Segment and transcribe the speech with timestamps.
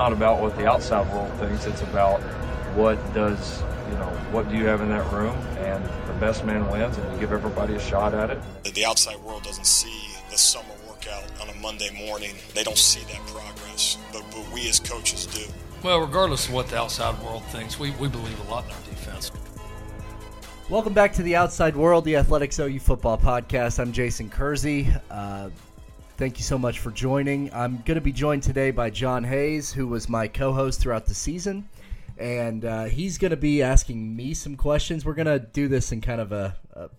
[0.00, 1.66] not about what the outside world thinks.
[1.66, 2.22] It's about
[2.74, 3.60] what does
[3.90, 7.12] you know what do you have in that room, and the best man wins, and
[7.12, 8.38] you give everybody a shot at it.
[8.64, 12.34] The outside world doesn't see the summer workout on a Monday morning.
[12.54, 15.44] They don't see that progress, but, but we as coaches do.
[15.82, 18.80] Well, regardless of what the outside world thinks, we, we believe a lot in our
[18.88, 19.30] defense.
[20.70, 23.78] Welcome back to the Outside World, the Athletics OU Football Podcast.
[23.78, 24.88] I'm Jason Kersey.
[25.10, 25.50] Uh,
[26.20, 27.50] thank you so much for joining.
[27.54, 31.06] I'm going to be joined today by John Hayes, who was my co host throughout
[31.06, 31.66] the season.
[32.18, 35.02] And uh, he's going to be asking me some questions.
[35.02, 36.90] We're going to do this in kind of a, a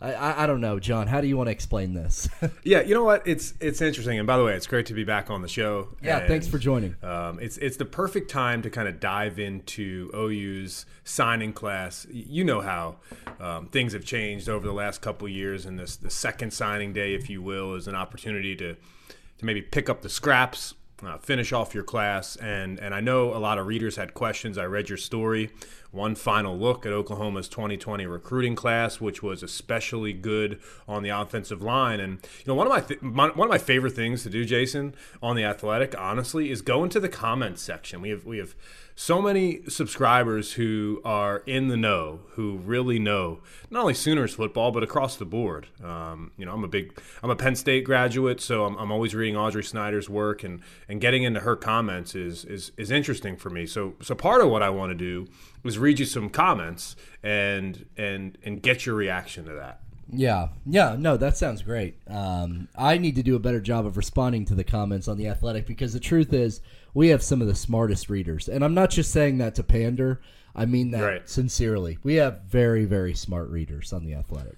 [0.00, 1.06] I, I don't know, John.
[1.06, 2.28] How do you want to explain this?
[2.64, 3.26] yeah, you know what?
[3.26, 4.18] It's it's interesting.
[4.18, 5.88] And by the way, it's great to be back on the show.
[6.02, 6.96] Yeah, and, thanks for joining.
[7.02, 12.06] Um, it's it's the perfect time to kind of dive into OU's signing class.
[12.10, 12.96] You know how
[13.40, 17.14] um, things have changed over the last couple years, and this the second signing day,
[17.14, 21.52] if you will, is an opportunity to to maybe pick up the scraps uh, finish
[21.52, 22.36] off your class.
[22.36, 24.58] And and I know a lot of readers had questions.
[24.58, 25.50] I read your story.
[25.96, 31.62] One final look at Oklahoma's 2020 recruiting class, which was especially good on the offensive
[31.62, 32.00] line.
[32.00, 34.44] And you know, one of my, th- my one of my favorite things to do,
[34.44, 38.02] Jason, on the Athletic, honestly, is go into the comments section.
[38.02, 38.54] We have we have
[38.98, 44.72] so many subscribers who are in the know, who really know not only Sooners football
[44.72, 45.68] but across the board.
[45.84, 49.14] Um, you know, I'm a big, I'm a Penn State graduate, so I'm, I'm, always
[49.14, 53.50] reading Audrey Snyder's work and and getting into her comments is is is interesting for
[53.50, 53.66] me.
[53.66, 55.26] So so part of what I want to do
[55.68, 59.80] is read you some comments and and and get your reaction to that.
[60.08, 61.98] Yeah, yeah, no, that sounds great.
[62.06, 65.26] Um, I need to do a better job of responding to the comments on the
[65.26, 66.60] Athletic because the truth is
[66.94, 70.20] we have some of the smartest readers, and I'm not just saying that to pander.
[70.54, 71.28] I mean that right.
[71.28, 71.98] sincerely.
[72.02, 74.56] We have very, very smart readers on the Athletic.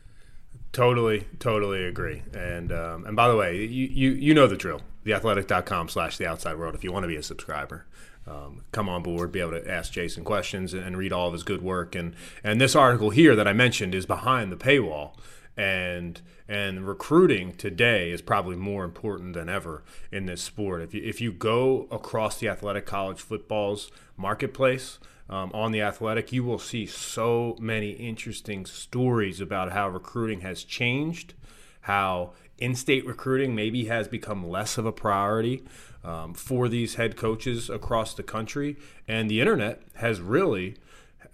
[0.72, 2.22] Totally, totally agree.
[2.34, 4.82] And um, and by the way, you, you you know the drill.
[5.04, 7.86] Theathletic.com slash the outside world if you want to be a subscriber.
[8.28, 11.44] Um, come on board, be able to ask Jason questions and, read all of his
[11.44, 11.94] good work.
[11.94, 15.14] And and this article here that I mentioned is behind the paywall
[15.56, 20.80] and and recruiting today is probably more important than ever in this sport.
[20.82, 26.32] If you, if you go across the athletic college football's marketplace um, on the athletic,
[26.32, 31.34] you will see so many interesting stories about how recruiting has changed,
[31.82, 35.64] how in-state recruiting maybe has become less of a priority
[36.04, 38.76] um, for these head coaches across the country,
[39.06, 40.76] and the internet has really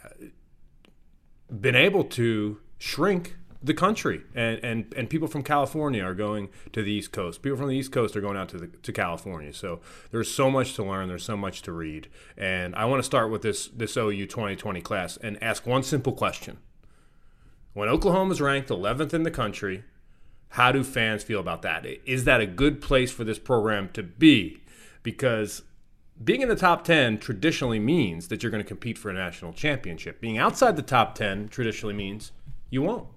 [0.04, 0.26] uh,
[1.60, 6.82] been able to shrink the country and, and and people from California are going to
[6.82, 7.40] the East Coast.
[7.40, 9.54] People from the East Coast are going out to the, to California.
[9.54, 9.80] So
[10.10, 11.08] there's so much to learn.
[11.08, 12.08] There's so much to read.
[12.36, 16.12] And I want to start with this this OU 2020 class and ask one simple
[16.12, 16.58] question.
[17.72, 19.82] When Oklahoma is ranked 11th in the country,
[20.54, 21.84] how do fans feel about that?
[22.06, 24.62] Is that a good place for this program to be?
[25.02, 25.62] Because
[26.22, 29.52] being in the top 10 traditionally means that you're going to compete for a national
[29.52, 30.20] championship.
[30.20, 32.30] Being outside the top 10 traditionally means
[32.70, 33.08] you won't.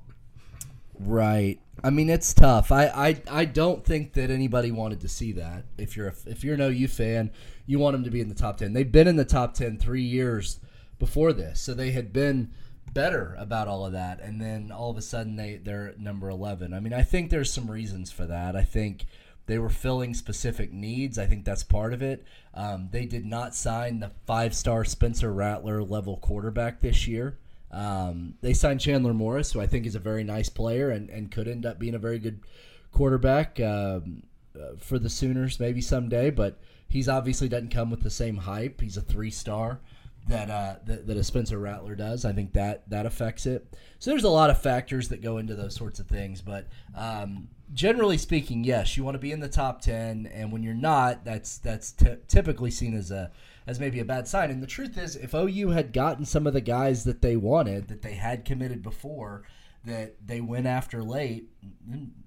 [1.00, 1.60] Right.
[1.84, 2.72] I mean, it's tough.
[2.72, 5.66] I, I, I don't think that anybody wanted to see that.
[5.78, 7.30] If you're a, if you're an OU fan,
[7.68, 8.74] you want them to be in the top ten.
[8.74, 10.60] They've been in the top ten three years
[10.98, 12.52] before this, so they had been
[12.98, 16.74] better about all of that, and then all of a sudden they they're number eleven.
[16.74, 18.56] I mean, I think there's some reasons for that.
[18.56, 19.06] I think
[19.46, 21.20] they were filling specific needs.
[21.20, 22.26] I think that's part of it.
[22.56, 27.38] Um, they did not sign the five star Spencer Rattler level quarterback this year.
[27.72, 31.30] Um, they signed Chandler Morris, who I think is a very nice player and, and
[31.30, 32.40] could end up being a very good
[32.92, 34.24] quarterback um,
[34.60, 36.32] uh, for the Sooners maybe someday.
[36.32, 36.58] But
[36.90, 38.82] he's obviously doesn't come with the same hype.
[38.82, 39.82] He's a three star
[40.28, 42.26] that, uh, that that a Spencer Rattler does.
[42.26, 43.76] I think that that affects it.
[44.00, 46.42] So there's a lot of factors that go into those sorts of things.
[46.42, 50.64] But um, generally speaking, yes, you want to be in the top ten, and when
[50.64, 53.32] you're not, that's that's t- typically seen as a
[53.68, 54.50] as maybe a bad sign.
[54.50, 57.90] And the truth is, if OU had gotten some of the guys that they wanted,
[57.90, 59.44] that they had committed before,
[59.84, 61.50] that they went after late,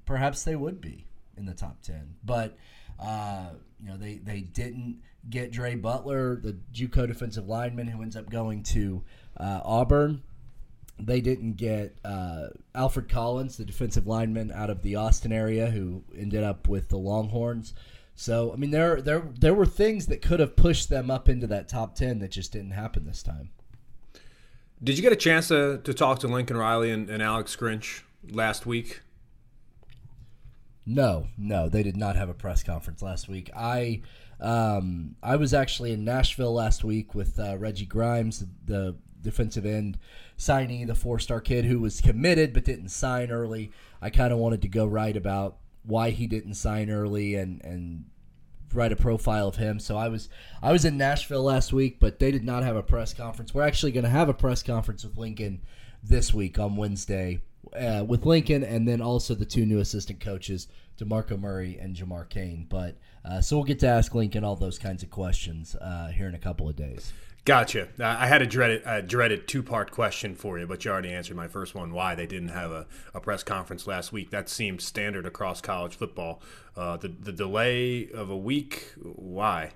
[0.04, 1.06] perhaps they would be
[1.36, 2.16] in the top 10.
[2.22, 2.56] But,
[3.00, 3.50] uh,
[3.82, 8.30] you know, they, they didn't get Dre Butler, the JUCO defensive lineman who ends up
[8.30, 9.02] going to
[9.38, 10.22] uh, Auburn.
[10.98, 16.04] They didn't get uh, Alfred Collins, the defensive lineman out of the Austin area, who
[16.16, 17.72] ended up with the Longhorns.
[18.14, 21.46] So I mean, there there there were things that could have pushed them up into
[21.46, 23.50] that top ten that just didn't happen this time.
[24.82, 28.02] Did you get a chance to, to talk to Lincoln Riley and, and Alex Grinch
[28.30, 29.00] last week?
[30.92, 33.48] No, no, they did not have a press conference last week.
[33.54, 34.02] I
[34.40, 39.98] um, I was actually in Nashville last week with uh, Reggie Grimes, the defensive end
[40.36, 43.70] signee, the four star kid who was committed but didn't sign early.
[44.02, 48.06] I kind of wanted to go right about why he didn't sign early and and
[48.74, 49.78] write a profile of him.
[49.78, 50.28] So I was
[50.60, 53.54] I was in Nashville last week, but they did not have a press conference.
[53.54, 55.60] We're actually going to have a press conference with Lincoln
[56.02, 57.42] this week on Wednesday
[57.74, 60.68] uh, with Lincoln, and then also the two new assistant coaches,
[60.98, 62.66] DeMarco Murray and Jamar Cain.
[62.68, 66.28] But uh, so we'll get to ask Lincoln all those kinds of questions uh, here
[66.28, 67.12] in a couple of days.
[67.46, 67.88] Gotcha.
[67.98, 71.36] I had a dreaded, uh, dreaded two part question for you, but you already answered
[71.36, 74.30] my first one why they didn't have a, a press conference last week.
[74.30, 76.42] That seemed standard across college football.
[76.76, 79.72] Uh, the, the delay of a week, why?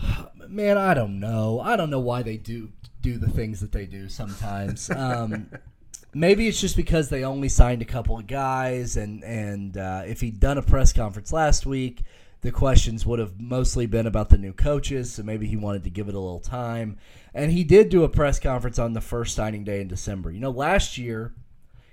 [0.48, 1.60] Man, I don't know.
[1.60, 4.88] I don't know why they do do the things that they do sometimes.
[4.90, 5.50] Um,
[6.14, 10.20] maybe it's just because they only signed a couple of guys, and and uh, if
[10.20, 12.02] he'd done a press conference last week,
[12.40, 15.12] the questions would have mostly been about the new coaches.
[15.12, 16.98] So maybe he wanted to give it a little time,
[17.34, 20.30] and he did do a press conference on the first signing day in December.
[20.30, 21.34] You know, last year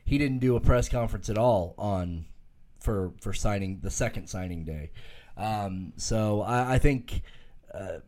[0.06, 2.26] he didn't do a press conference at all on
[2.80, 4.92] for for signing the second signing day.
[5.38, 7.24] Um, so I, I think.
[7.74, 8.00] Uh,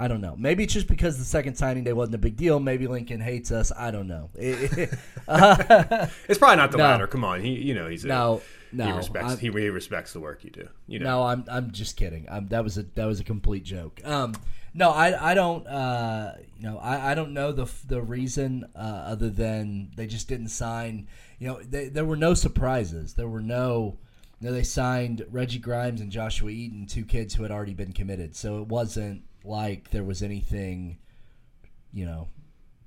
[0.00, 0.34] I don't know.
[0.34, 2.58] Maybe it's just because the second signing day wasn't a big deal.
[2.58, 3.70] Maybe Lincoln hates us.
[3.76, 4.30] I don't know.
[5.28, 6.84] uh, it's probably not the no.
[6.84, 7.06] latter.
[7.06, 8.40] Come on, he you know he's a, no
[8.72, 10.68] no he respects he, he, respects the work you do.
[10.86, 11.04] You know.
[11.04, 12.26] No, I'm I'm just kidding.
[12.30, 14.00] I'm, that was a that was a complete joke.
[14.04, 14.34] Um,
[14.72, 18.78] no, I I don't uh, you know I, I don't know the the reason uh,
[18.78, 21.08] other than they just didn't sign.
[21.38, 23.14] You know, they, there were no surprises.
[23.14, 23.98] There were no.
[24.40, 27.92] You know, they signed Reggie Grimes and Joshua Eaton, two kids who had already been
[27.92, 28.34] committed.
[28.34, 30.98] So it wasn't like there was anything,
[31.92, 32.28] you know,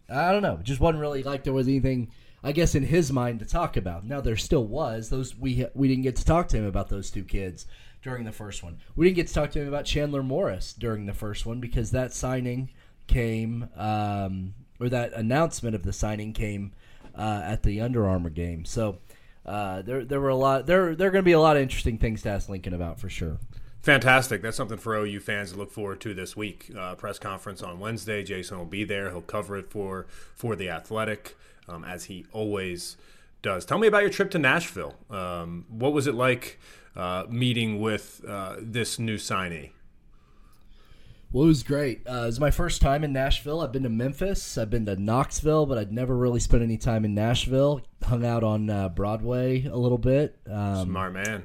[0.09, 0.57] I don't know.
[0.59, 2.11] It just wasn't really like there was anything.
[2.45, 4.05] I guess in his mind to talk about.
[4.05, 7.09] Now there still was those we we didn't get to talk to him about those
[7.09, 7.65] two kids
[8.01, 8.79] during the first one.
[8.95, 11.91] We didn't get to talk to him about Chandler Morris during the first one because
[11.91, 12.69] that signing
[13.07, 16.73] came um, or that announcement of the signing came
[17.15, 18.65] uh, at the Under Armour game.
[18.65, 18.99] So
[19.45, 21.63] uh, there there were a lot there there are going to be a lot of
[21.63, 23.39] interesting things to ask Lincoln about for sure.
[23.83, 24.41] Fantastic.
[24.41, 26.71] That's something for OU fans to look forward to this week.
[26.75, 28.23] Uh, press conference on Wednesday.
[28.23, 29.09] Jason will be there.
[29.09, 31.35] He'll cover it for for the Athletic,
[31.67, 32.95] um, as he always
[33.41, 33.65] does.
[33.65, 34.95] Tell me about your trip to Nashville.
[35.09, 36.61] Um, what was it like
[36.95, 39.71] uh, meeting with uh, this new signee?
[41.33, 42.07] Well, it was great.
[42.07, 43.59] Uh, it was my first time in Nashville.
[43.59, 44.57] I've been to Memphis.
[44.57, 47.81] I've been to Knoxville, but I'd never really spent any time in Nashville.
[48.03, 50.37] Hung out on uh, Broadway a little bit.
[50.49, 51.43] Um, Smart man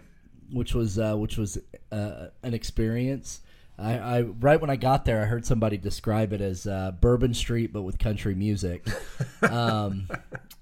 [0.53, 1.59] which was uh, which was
[1.93, 3.41] uh, an experience.
[3.81, 7.33] I, I, right when I got there, I heard somebody describe it as uh, Bourbon
[7.33, 8.85] Street, but with country music,
[9.43, 10.09] um,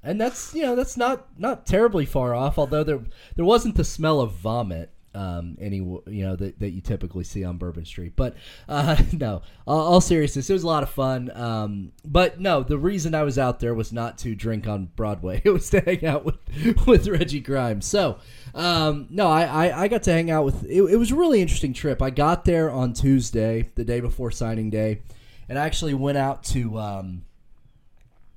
[0.02, 2.58] and that's you know that's not not terribly far off.
[2.58, 3.00] Although there
[3.34, 7.42] there wasn't the smell of vomit um, any you know that, that you typically see
[7.42, 8.12] on Bourbon Street.
[8.16, 8.36] But
[8.68, 11.30] uh, no, all, all, seriousness, it was a lot of fun.
[11.34, 15.42] Um, but no, the reason I was out there was not to drink on Broadway.
[15.46, 16.36] It was to hang out with
[16.86, 17.86] with Reggie Grimes.
[17.86, 18.18] So
[18.54, 20.64] um, no, I, I, I got to hang out with.
[20.64, 22.02] It, it was a really interesting trip.
[22.02, 25.02] I got there on Tuesday, the day before signing day,
[25.48, 26.78] and I actually went out to.
[26.78, 27.22] Um,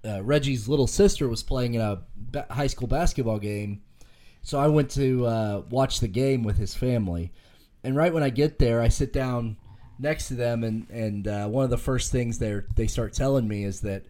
[0.05, 3.81] uh, Reggie's little sister was playing in a ba- high school basketball game
[4.49, 7.31] so I went to uh, watch the game with his family,
[7.83, 9.57] and right when I get there, I sit down
[9.99, 13.47] next to them, and and uh, one of the first things they they start telling
[13.47, 14.05] me is that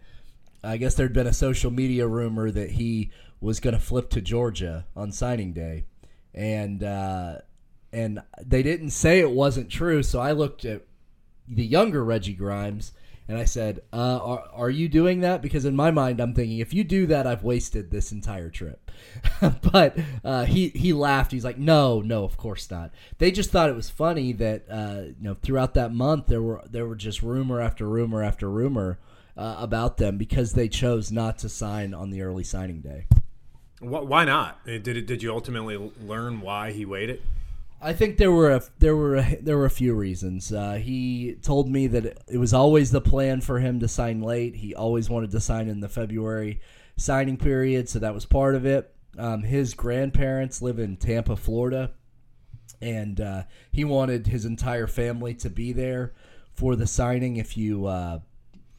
[0.63, 3.11] I guess there'd been a social media rumor that he
[3.41, 5.83] was going to flip to Georgia on signing day,
[6.33, 7.39] and uh,
[7.91, 10.01] and they didn't say it wasn't true.
[10.03, 10.83] So I looked at
[11.49, 12.93] the younger Reggie Grimes
[13.29, 15.43] and I said, uh, are, are you doing that?
[15.43, 18.89] Because in my mind, I'm thinking, if you do that, I've wasted this entire trip.
[19.71, 19.95] but
[20.25, 21.31] uh, he, he laughed.
[21.31, 22.89] He's like, no, no, of course not.
[23.19, 26.63] They just thought it was funny that, uh, you know, throughout that month, there were,
[26.67, 28.97] there were just rumor after rumor after rumor
[29.37, 33.05] uh, about them because they chose not to sign on the early signing day.
[33.79, 34.65] Why not?
[34.65, 37.21] Did it, did you ultimately learn why he waited?
[37.81, 40.51] I think there were a, there were a, there were a few reasons.
[40.51, 44.55] Uh, he told me that it was always the plan for him to sign late.
[44.55, 46.59] He always wanted to sign in the February
[46.97, 48.93] signing period, so that was part of it.
[49.17, 51.91] Um, his grandparents live in Tampa, Florida,
[52.81, 56.13] and uh, he wanted his entire family to be there
[56.53, 57.37] for the signing.
[57.37, 58.19] If you uh,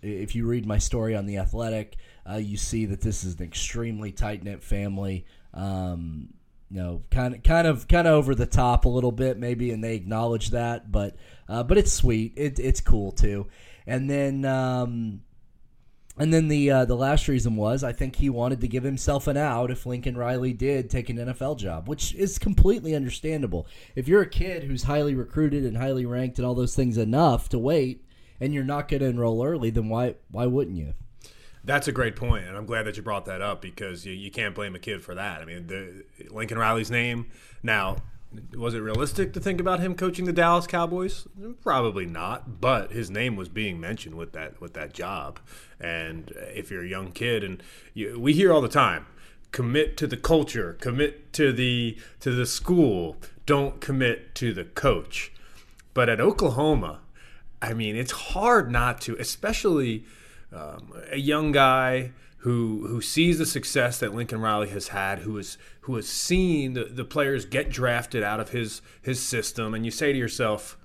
[0.03, 1.97] if you read my story on the Athletic,
[2.31, 5.27] uh, you see that this is an extremely tight knit family.
[5.53, 6.35] Um,
[6.71, 9.71] you know, kind of, kind of, kind of over the top a little bit, maybe,
[9.71, 10.91] and they acknowledge that.
[10.93, 11.17] But,
[11.49, 12.35] uh, but it's sweet.
[12.37, 13.49] It, it's cool too.
[13.87, 15.23] And then, um,
[16.21, 19.27] and then the uh, the last reason was I think he wanted to give himself
[19.27, 23.67] an out if Lincoln Riley did take an NFL job, which is completely understandable.
[23.97, 27.49] If you're a kid who's highly recruited and highly ranked and all those things enough
[27.51, 28.05] to wait,
[28.39, 30.95] and you're not going to enroll early, then why why wouldn't you?
[31.65, 34.31] That's a great point, and I'm glad that you brought that up because you, you
[34.31, 35.43] can't blame a kid for that.
[35.43, 37.27] I mean, the Lincoln Riley's name
[37.63, 37.97] now
[38.57, 41.27] Was it realistic to think about him coaching the Dallas Cowboys?
[41.63, 45.41] Probably not, but his name was being mentioned with that with that job.
[45.81, 47.63] And if you're a young kid, and
[47.93, 49.07] you, we hear all the time,
[49.51, 55.33] commit to the culture, commit to the to the school, don't commit to the coach.
[55.93, 57.01] But at Oklahoma,
[57.61, 60.05] I mean, it's hard not to, especially
[60.53, 65.37] um, a young guy who who sees the success that Lincoln Riley has had, who
[65.39, 69.85] is who has seen the, the players get drafted out of his his system, and
[69.85, 70.79] you say to yourself,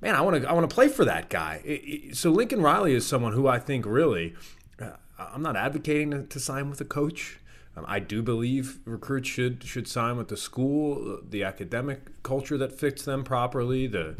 [0.00, 2.62] "Man, I want to I want to play for that guy." It, it, so Lincoln
[2.62, 4.34] Riley is someone who I think really,
[4.80, 7.38] uh, I'm not advocating to, to sign with a coach.
[7.76, 12.72] Um, I do believe recruits should should sign with the school, the academic culture that
[12.72, 14.16] fits them properly, the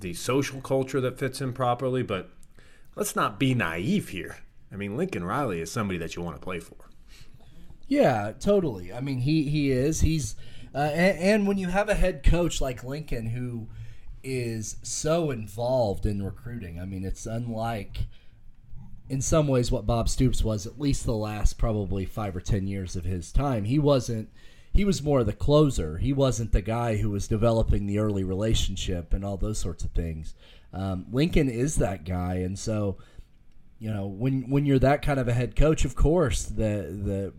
[0.00, 2.30] the social culture that fits him properly, but
[2.94, 4.36] let's not be naive here.
[4.72, 6.88] I mean, Lincoln Riley is somebody that you want to play for.
[7.88, 8.92] Yeah, totally.
[8.92, 10.00] I mean, he he is.
[10.00, 10.34] He's
[10.74, 13.68] uh, and, and when you have a head coach like Lincoln who
[14.22, 18.06] is so involved in recruiting, I mean, it's unlike
[19.08, 22.66] in some ways what Bob Stoops was at least the last probably 5 or 10
[22.66, 23.64] years of his time.
[23.64, 24.30] He wasn't
[24.72, 25.98] he was more of the closer.
[25.98, 29.90] He wasn't the guy who was developing the early relationship and all those sorts of
[29.90, 30.34] things.
[30.72, 32.96] Um, Lincoln is that guy, and so
[33.78, 36.52] you know when when you're that kind of a head coach, of course the
[37.04, 37.32] the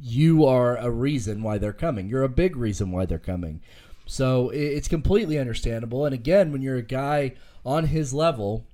[0.00, 2.08] you are a reason why they're coming.
[2.08, 3.60] You're a big reason why they're coming.
[4.06, 6.06] So it's completely understandable.
[6.06, 7.34] And again, when you're a guy
[7.66, 8.64] on his level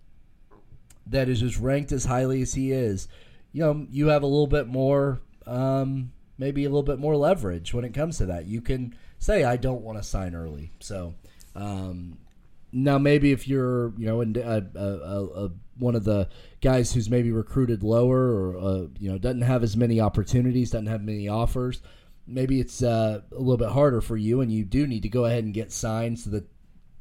[1.07, 3.09] that is as ranked as highly as he is,
[3.53, 5.21] you know you have a little bit more.
[5.47, 8.47] Um, maybe a little bit more leverage when it comes to that.
[8.47, 10.73] You can say, I don't want to sign early.
[10.81, 11.15] So
[11.55, 12.19] um,
[12.73, 15.49] now maybe if you're, you know, in, uh, uh, uh,
[15.79, 16.29] one of the
[16.61, 20.87] guys who's maybe recruited lower or, uh, you know, doesn't have as many opportunities, doesn't
[20.87, 21.81] have many offers,
[22.27, 25.25] maybe it's uh, a little bit harder for you and you do need to go
[25.25, 26.49] ahead and get signed so that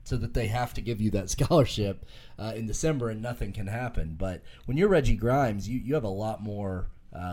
[0.06, 2.06] so that they have to give you that scholarship
[2.38, 4.16] uh, in December and nothing can happen.
[4.20, 6.90] But when you're Reggie Grimes, you, you have a lot more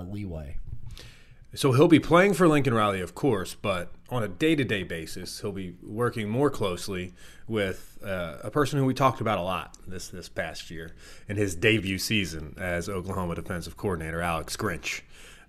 [0.07, 0.57] leeway.
[1.55, 5.51] So he'll be playing for Lincoln Riley, of course, but on a day-to-day basis, he'll
[5.51, 7.13] be working more closely
[7.49, 10.93] with uh, a person who we talked about a lot this this past year
[11.29, 15.01] in his debut season as Oklahoma defensive coordinator, Alex Grinch.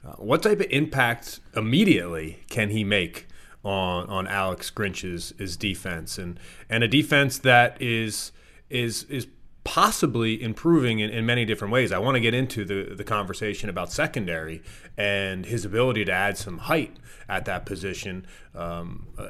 [0.03, 3.27] Uh, what type of impact immediately can he make
[3.63, 8.31] on on Alex Grinch's his defense and and a defense that is
[8.71, 9.27] is is
[9.63, 11.91] possibly improving in, in, many different ways.
[11.91, 14.63] I want to get into the, the conversation about secondary
[14.97, 16.97] and his ability to add some height
[17.29, 18.25] at that position.
[18.55, 19.29] Um, uh,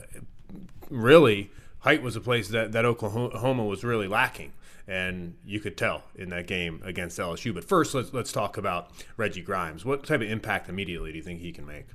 [0.89, 4.53] really, height was a place that, that Oklahoma was really lacking.
[4.87, 7.53] And you could tell in that game against LSU.
[7.53, 9.85] But first, let's let's talk about Reggie Grimes.
[9.85, 11.85] What type of impact immediately do you think he can make?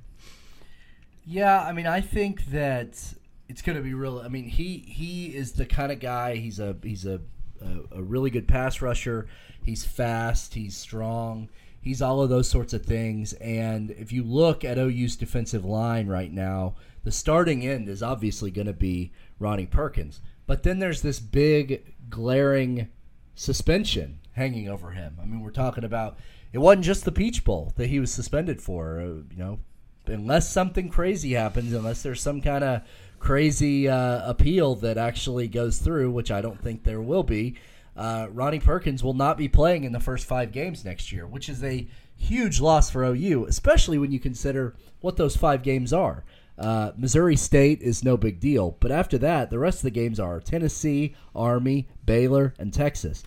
[1.25, 3.13] Yeah, I mean, I think that
[3.49, 4.19] it's going to be real.
[4.19, 6.37] I mean, he he is the kind of guy.
[6.37, 7.19] He's a he's a
[7.61, 9.27] a, a really good pass rusher.
[9.63, 10.53] He's fast.
[10.53, 11.49] He's strong.
[11.79, 13.33] He's all of those sorts of things.
[13.33, 18.51] And if you look at OU's defensive line right now, the starting end is obviously
[18.51, 20.19] going to be Ronnie Perkins.
[20.45, 22.89] But then there's this big glaring
[23.35, 25.17] suspension hanging over him.
[25.21, 26.17] I mean, we're talking about
[26.53, 28.99] it wasn't just the Peach Bowl that he was suspended for.
[28.99, 29.59] Uh, you know,
[30.05, 32.81] unless something crazy happens, unless there's some kind of
[33.19, 37.55] crazy uh, appeal that actually goes through, which I don't think there will be,
[37.97, 41.49] uh, Ronnie Perkins will not be playing in the first five games next year, which
[41.49, 46.23] is a huge loss for OU, especially when you consider what those five games are.
[46.59, 50.19] Uh, Missouri State is no big deal, but after that, the rest of the games
[50.19, 53.23] are Tennessee, Army, Baylor, and Texas.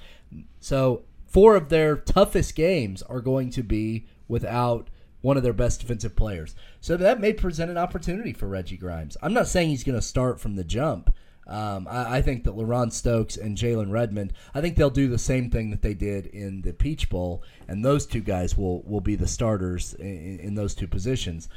[0.61, 4.89] So four of their toughest games are going to be without
[5.23, 6.55] one of their best defensive players.
[6.81, 9.17] So that may present an opportunity for Reggie Grimes.
[9.23, 11.15] I'm not saying he's going to start from the jump.
[11.47, 15.19] Um, I, I, think that LaRon Stokes and Jalen Redmond, I think they'll do the
[15.19, 19.01] same thing that they did in the Peach Bowl, and those two guys will, will
[19.01, 21.49] be the starters in, in those two positions.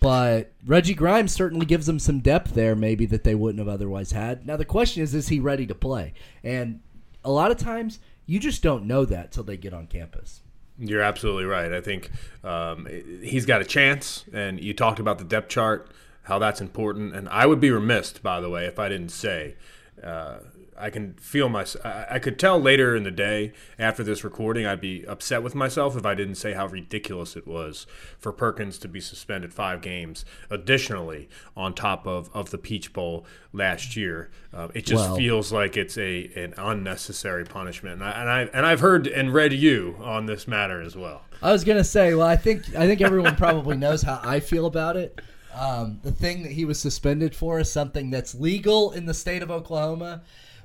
[0.00, 4.12] But Reggie Grimes certainly gives them some depth there, maybe that they wouldn't have otherwise
[4.12, 4.46] had.
[4.46, 6.12] Now the question is, is he ready to play?
[6.42, 6.80] And
[7.24, 10.42] a lot of times you just don't know that till they get on campus.
[10.78, 11.72] You're absolutely right.
[11.72, 12.10] I think
[12.42, 12.86] um,
[13.22, 15.88] he's got a chance, and you talked about the depth chart,
[16.22, 17.14] how that's important.
[17.14, 19.54] And I would be remiss, by the way, if I didn't say
[20.02, 20.38] uh,
[20.78, 21.64] I can feel my.
[21.84, 25.96] I could tell later in the day after this recording, I'd be upset with myself
[25.96, 27.86] if I didn't say how ridiculous it was
[28.18, 33.26] for Perkins to be suspended five games additionally on top of, of the Peach Bowl
[33.52, 34.30] last year.
[34.52, 38.66] Uh, it just feels like it's a an unnecessary punishment, and I, and I and
[38.66, 41.22] I've heard and read you on this matter as well.
[41.42, 44.66] I was gonna say, well, I think I think everyone probably knows how I feel
[44.66, 45.20] about it.
[45.54, 49.42] Um, the thing that he was suspended for is something that's legal in the state
[49.42, 50.22] of Oklahoma.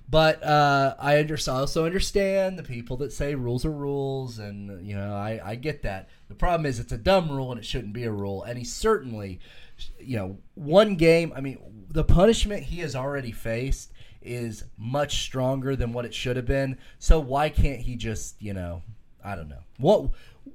[0.10, 4.96] But uh, I under- also understand the people that say rules are rules, and you
[4.96, 6.10] know I, I get that.
[6.30, 8.44] The problem is it's a dumb rule and it shouldn't be a rule.
[8.44, 9.40] And he certainly,
[10.00, 11.32] you know, one game.
[11.36, 16.36] I mean, the punishment he has already faced is much stronger than what it should
[16.36, 16.78] have been.
[16.98, 18.82] So why can't he just, you know,
[19.24, 19.64] I don't know.
[19.78, 20.10] What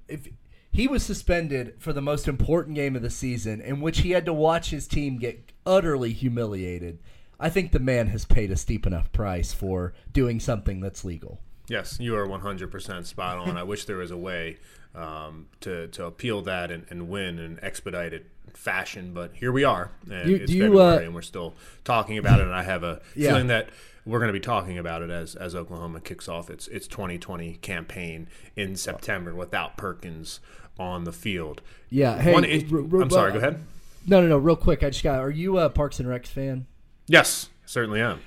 [0.08, 0.28] if
[0.70, 4.26] he was suspended for the most important game of the season in which he had
[4.26, 6.98] to watch his team get utterly humiliated?
[7.40, 11.40] I think the man has paid a steep enough price for doing something that's legal.
[11.68, 13.56] Yes, you are 100% spot on.
[13.56, 14.58] I wish there was a way
[14.94, 19.90] um, to, to appeal that and, and win in expedited fashion, but here we are.
[20.10, 22.44] And You- it's you, February, uh, and we're still talking about it.
[22.44, 23.30] And I have a Yeah.
[23.30, 23.70] feeling that
[24.04, 27.54] we're going to be talking about it as, as Oklahoma kicks off its, its 2020
[27.56, 30.40] campaign in September without Perkins
[30.78, 31.62] on the field.
[31.88, 32.20] Yeah.
[32.20, 33.64] Hey, One in- r- r- I'm sorry, uh, go ahead.
[34.06, 34.36] No, no, no.
[34.36, 35.18] Real quick, I just got.
[35.18, 36.66] Are you a Parks and Recs fan?
[37.06, 38.20] Yes, certainly am.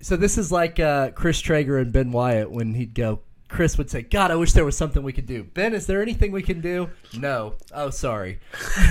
[0.00, 3.20] So this is like uh, Chris Traeger and Ben Wyatt when he'd go.
[3.48, 6.00] Chris would say, "God, I wish there was something we could do." Ben, is there
[6.02, 6.88] anything we can do?
[7.16, 7.54] No.
[7.72, 8.40] Oh, sorry.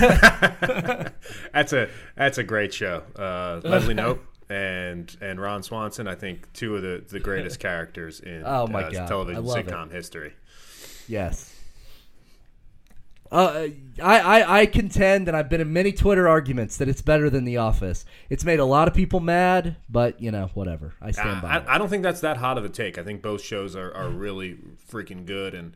[1.52, 3.02] That's a that's a great show.
[3.16, 8.20] Uh, Leslie Knope and and Ron Swanson, I think two of the, the greatest characters
[8.20, 9.08] in Oh, my uh, God.
[9.08, 9.66] television love it.
[9.66, 10.34] sitcom history.
[11.08, 11.51] Yes.
[13.32, 13.68] Uh,
[14.02, 17.44] I, I, I contend, and I've been in many Twitter arguments, that it's better than
[17.44, 18.04] The Office.
[18.28, 20.92] It's made a lot of people mad, but, you know, whatever.
[21.00, 21.64] I stand by it.
[21.66, 22.98] I, I don't think that's that hot of a take.
[22.98, 24.58] I think both shows are, are really
[24.90, 25.72] freaking good, and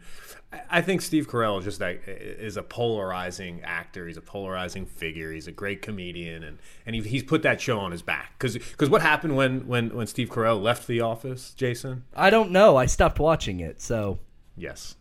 [0.52, 4.06] I- I think Steve Carell is just like is a polarizing actor.
[4.06, 5.32] He's a polarizing figure.
[5.32, 8.38] He's a great comedian, and and he, he's put that show on his back.
[8.38, 12.04] Because what happened when when when Steve Carell left The Office, Jason?
[12.14, 12.76] I don't know.
[12.76, 14.18] I stopped watching it, so.
[14.56, 14.94] Yes.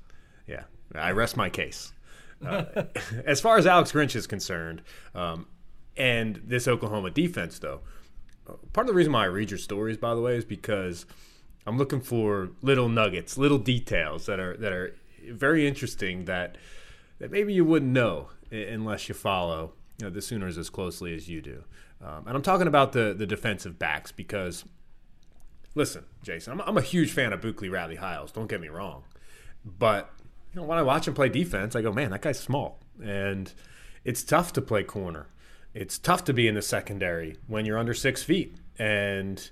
[0.47, 0.63] Yeah.
[0.95, 1.91] I rest my case.
[2.43, 2.83] Uh,
[3.25, 4.81] as far as Alex Grinch is concerned,
[5.13, 5.47] um,
[5.97, 7.81] and this Oklahoma defense, though,
[8.73, 11.05] part of the reason why I read your stories, by the way, is because
[11.65, 14.95] I'm looking for little nuggets, little details that are that are
[15.31, 16.57] very interesting that
[17.19, 21.29] that maybe you wouldn't know unless you follow you know, the Sooners as closely as
[21.29, 21.63] you do.
[22.03, 24.65] Um, and I'm talking about the the defensive backs because
[25.73, 28.31] listen, Jason, I'm, I'm a huge fan of Bookie Radley Hiles.
[28.31, 29.03] Don't get me wrong,
[29.63, 30.11] but
[30.55, 33.53] you know when I watch him play defense, I go, man, that guy's small, and
[34.05, 35.27] it's tough to play corner.
[35.73, 38.55] It's tough to be in the secondary when you're under six feet.
[38.79, 39.49] And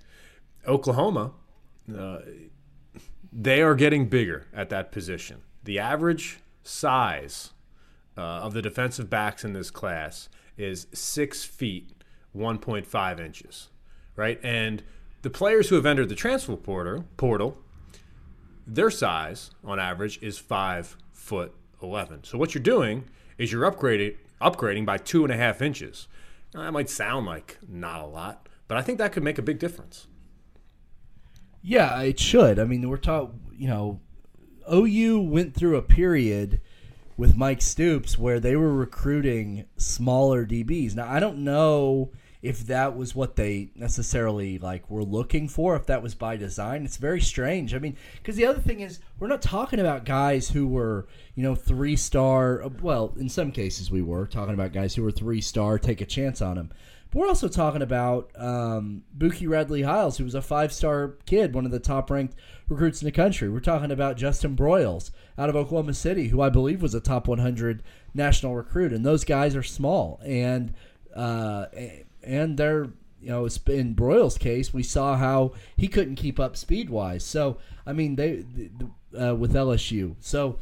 [0.66, 1.34] Oklahoma,
[1.94, 2.20] uh,
[3.34, 5.42] they are getting bigger at that position.
[5.66, 7.52] The average size
[8.18, 11.92] uh, of the defensive backs in this class is six feet,
[12.34, 13.68] 1.5 inches,
[14.16, 14.40] right?
[14.42, 14.84] And
[15.22, 17.58] the players who have entered the transfer portal, portal
[18.66, 22.24] their size on average is five foot 11.
[22.24, 23.06] So what you're doing
[23.38, 26.08] is you're upgrading, upgrading by two and a half inches.
[26.54, 29.44] Now, that might sound like not a lot, but I think that could make a
[29.44, 30.08] big difference.
[31.62, 32.60] Yeah, it should.
[32.60, 34.02] I mean, we're talking, you know,
[34.72, 36.62] OU went through a period
[37.18, 40.96] with Mike Stoops where they were recruiting smaller DBs.
[40.96, 42.12] Now, I don't know
[42.44, 46.84] if that was what they necessarily like were looking for, if that was by design.
[46.84, 47.74] It's very strange.
[47.74, 51.42] I mean, because the other thing is, we're not talking about guys who were, you
[51.42, 52.62] know, three star.
[52.82, 55.80] Well, in some cases we were talking about guys who were three star.
[55.80, 56.74] Take a chance on them.
[57.12, 61.54] But we're also talking about um, Bookie Radley Hiles, who was a five star kid,
[61.54, 62.36] one of the top ranked
[62.68, 63.48] recruits in the country.
[63.48, 67.30] We're talking about Justin Broiles out of Oklahoma City, who I believe was a top
[67.30, 68.92] 100 national recruit.
[68.92, 70.20] And those guys are small.
[70.26, 70.74] And,
[71.16, 71.68] uh,
[72.24, 72.88] and they're,
[73.22, 77.24] you know, in Broiles' case, we saw how he couldn't keep up speed wise.
[77.24, 78.46] So, I mean, they,
[79.20, 80.16] uh, with LSU.
[80.20, 80.60] So,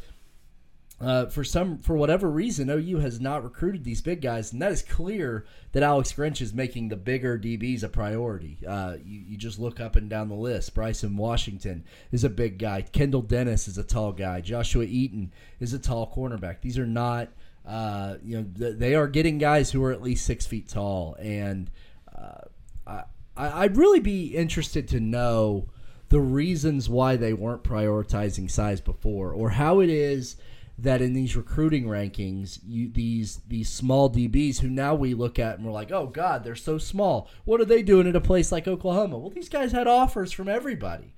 [1.01, 4.71] uh, for some for whatever reason, OU has not recruited these big guys, and that
[4.71, 8.59] is clear that Alex Grinch is making the bigger DBs a priority.
[8.67, 10.75] Uh, you, you just look up and down the list.
[10.75, 12.83] Bryson Washington is a big guy.
[12.83, 14.41] Kendall Dennis is a tall guy.
[14.41, 16.61] Joshua Eaton is a tall cornerback.
[16.61, 17.29] These are not,
[17.65, 21.15] uh, you know, th- they are getting guys who are at least six feet tall,
[21.19, 21.69] and
[22.17, 22.45] uh,
[22.87, 23.03] I,
[23.35, 25.69] I'd really be interested to know
[26.09, 30.35] the reasons why they weren't prioritizing size before, or how it is
[30.77, 35.57] that in these recruiting rankings, you, these these small DBs who now we look at
[35.57, 37.29] and we're like, oh God, they're so small.
[37.45, 39.17] What are they doing at a place like Oklahoma?
[39.17, 41.13] Well, these guys had offers from everybody.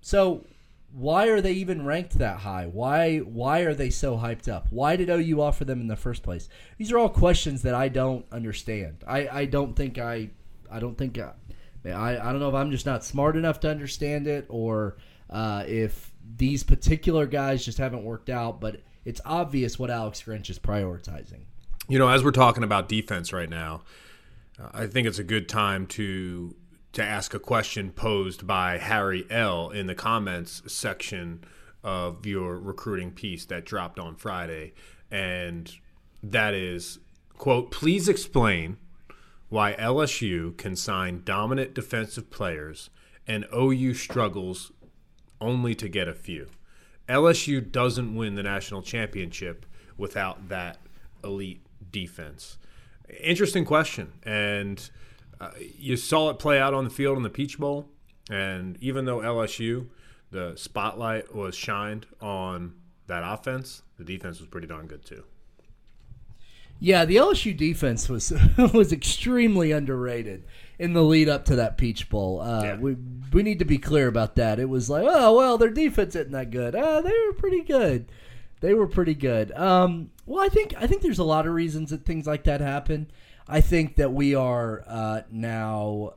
[0.00, 0.46] So
[0.92, 2.66] why are they even ranked that high?
[2.66, 4.68] Why why are they so hyped up?
[4.70, 6.48] Why did OU offer them in the first place?
[6.78, 9.04] These are all questions that I don't understand.
[9.06, 10.30] I, I don't think I
[10.70, 11.32] I don't think I,
[11.86, 14.96] I I don't know if I'm just not smart enough to understand it or
[15.30, 20.50] uh, if these particular guys just haven't worked out, but it's obvious what Alex Grinch
[20.50, 21.40] is prioritizing.
[21.88, 23.82] You know, as we're talking about defense right now,
[24.60, 26.54] uh, I think it's a good time to
[26.92, 31.44] to ask a question posed by Harry L in the comments section
[31.84, 34.72] of your recruiting piece that dropped on Friday,
[35.10, 35.72] and
[36.22, 36.98] that is
[37.36, 38.76] quote Please explain
[39.48, 42.90] why LSU can sign dominant defensive players
[43.26, 44.72] and OU struggles
[45.40, 46.48] only to get a few.
[47.08, 49.64] LSU doesn't win the national championship
[49.96, 50.78] without that
[51.24, 52.58] elite defense.
[53.20, 54.12] Interesting question.
[54.22, 54.90] And
[55.40, 57.88] uh, you saw it play out on the field in the Peach Bowl.
[58.30, 59.86] And even though LSU,
[60.30, 62.74] the spotlight was shined on
[63.06, 65.24] that offense, the defense was pretty darn good too.
[66.80, 68.32] Yeah, the LSU defense was
[68.72, 70.44] was extremely underrated
[70.78, 72.40] in the lead up to that Peach Bowl.
[72.40, 72.76] Uh, Yeah.
[72.76, 72.96] We
[73.32, 74.60] we need to be clear about that.
[74.60, 76.74] It was like, oh well, their defense isn't that good.
[76.74, 78.06] Uh, they were pretty good.
[78.60, 79.52] They were pretty good.
[79.52, 82.60] Um, well, I think I think there's a lot of reasons that things like that
[82.60, 83.10] happen.
[83.48, 86.14] I think that we are uh, now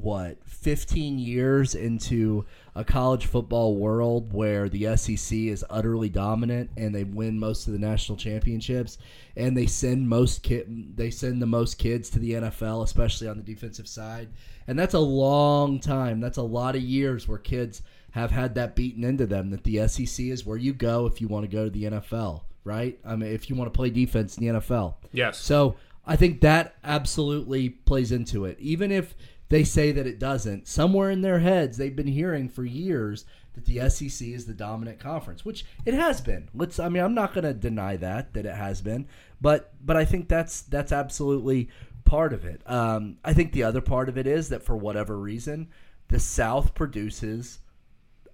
[0.00, 6.94] what 15 years into a college football world where the SEC is utterly dominant and
[6.94, 8.96] they win most of the national championships
[9.36, 13.36] and they send most kid they send the most kids to the NFL especially on
[13.36, 14.30] the defensive side.
[14.66, 16.20] And that's a long time.
[16.20, 17.82] That's a lot of years where kids
[18.12, 21.28] have had that beaten into them that the SEC is where you go if you
[21.28, 22.98] want to go to the NFL right?
[23.04, 25.36] I mean if you want to play defense in the NFL Yes.
[25.36, 25.76] so
[26.06, 28.58] I think that absolutely plays into it.
[28.58, 29.14] Even if
[29.48, 33.66] they say that it doesn't, somewhere in their heads they've been hearing for years that
[33.66, 36.48] the SEC is the dominant conference, which it has been.
[36.54, 39.06] Let's I mean I'm not going to deny that that it has been,
[39.40, 41.68] but but I think that's that's absolutely
[42.04, 42.62] part of it.
[42.66, 45.68] Um, I think the other part of it is that for whatever reason,
[46.08, 47.58] the South produces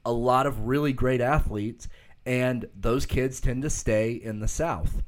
[0.05, 1.89] a lot of really great athletes,
[2.25, 5.03] and those kids tend to stay in the South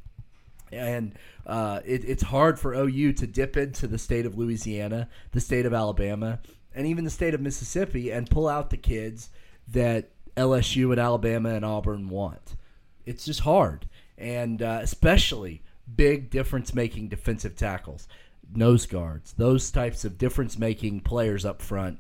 [0.73, 1.15] and
[1.47, 5.67] uh, it, it's hard for OU to dip into the state of Louisiana, the state
[5.67, 6.41] of Alabama,
[6.75, 9.31] and even the state of Mississippi and pull out the kids
[9.69, 12.57] that LSU and Alabama and Auburn want.
[13.05, 15.63] It's just hard, and uh, especially
[15.97, 18.07] big difference-making defensive tackles,
[18.55, 21.99] nose guards, those types of difference-making players up front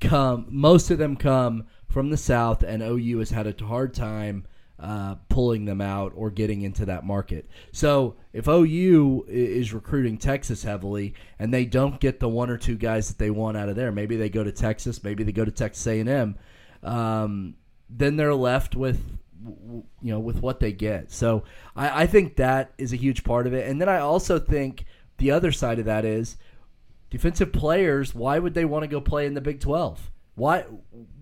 [0.00, 4.46] come most of them come from the south and OU has had a hard time
[4.78, 7.48] uh, pulling them out or getting into that market.
[7.72, 12.76] So if OU is recruiting Texas heavily and they don't get the one or two
[12.76, 15.44] guys that they want out of there, maybe they go to Texas, maybe they go
[15.44, 16.36] to Texas A&M,
[16.82, 17.54] um,
[17.88, 21.10] then they're left with you know with what they get.
[21.10, 23.68] So I, I think that is a huge part of it.
[23.68, 24.84] And then I also think
[25.18, 26.36] the other side of that is
[27.10, 30.10] defensive players, why would they want to go play in the Big 12?
[30.34, 30.64] Why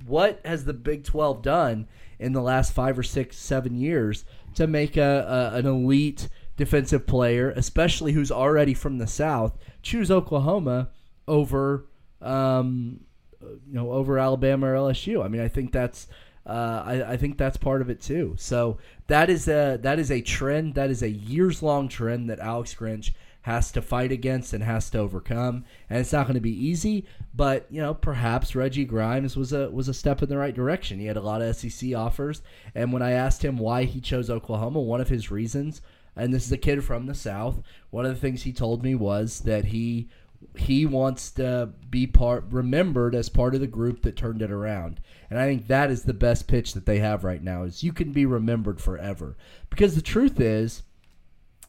[0.06, 1.86] what has the Big 12 done
[2.18, 4.24] in the last 5 or 6 7 years
[4.54, 10.10] to make a, a an elite defensive player, especially who's already from the South, choose
[10.10, 10.90] Oklahoma
[11.26, 11.86] over
[12.20, 13.00] um,
[13.40, 15.24] you know over Alabama or LSU?
[15.24, 16.06] I mean, I think that's
[16.46, 18.34] uh, I, I think that's part of it too.
[18.38, 20.74] So that is a that is a trend.
[20.74, 23.12] That is a years long trend that Alex Grinch
[23.44, 25.66] has to fight against and has to overcome.
[25.90, 27.04] And it's not going to be easy,
[27.34, 30.98] but you know, perhaps Reggie Grimes was a was a step in the right direction.
[30.98, 32.40] He had a lot of SEC offers,
[32.74, 35.82] and when I asked him why he chose Oklahoma, one of his reasons,
[36.16, 38.94] and this is a kid from the South, one of the things he told me
[38.94, 40.08] was that he
[40.56, 45.00] he wants to be part remembered as part of the group that turned it around.
[45.28, 47.92] And I think that is the best pitch that they have right now is you
[47.92, 49.36] can be remembered forever.
[49.68, 50.82] Because the truth is,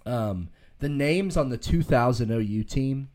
[0.05, 0.49] um,
[0.85, 3.09] the names on the 2000 OU team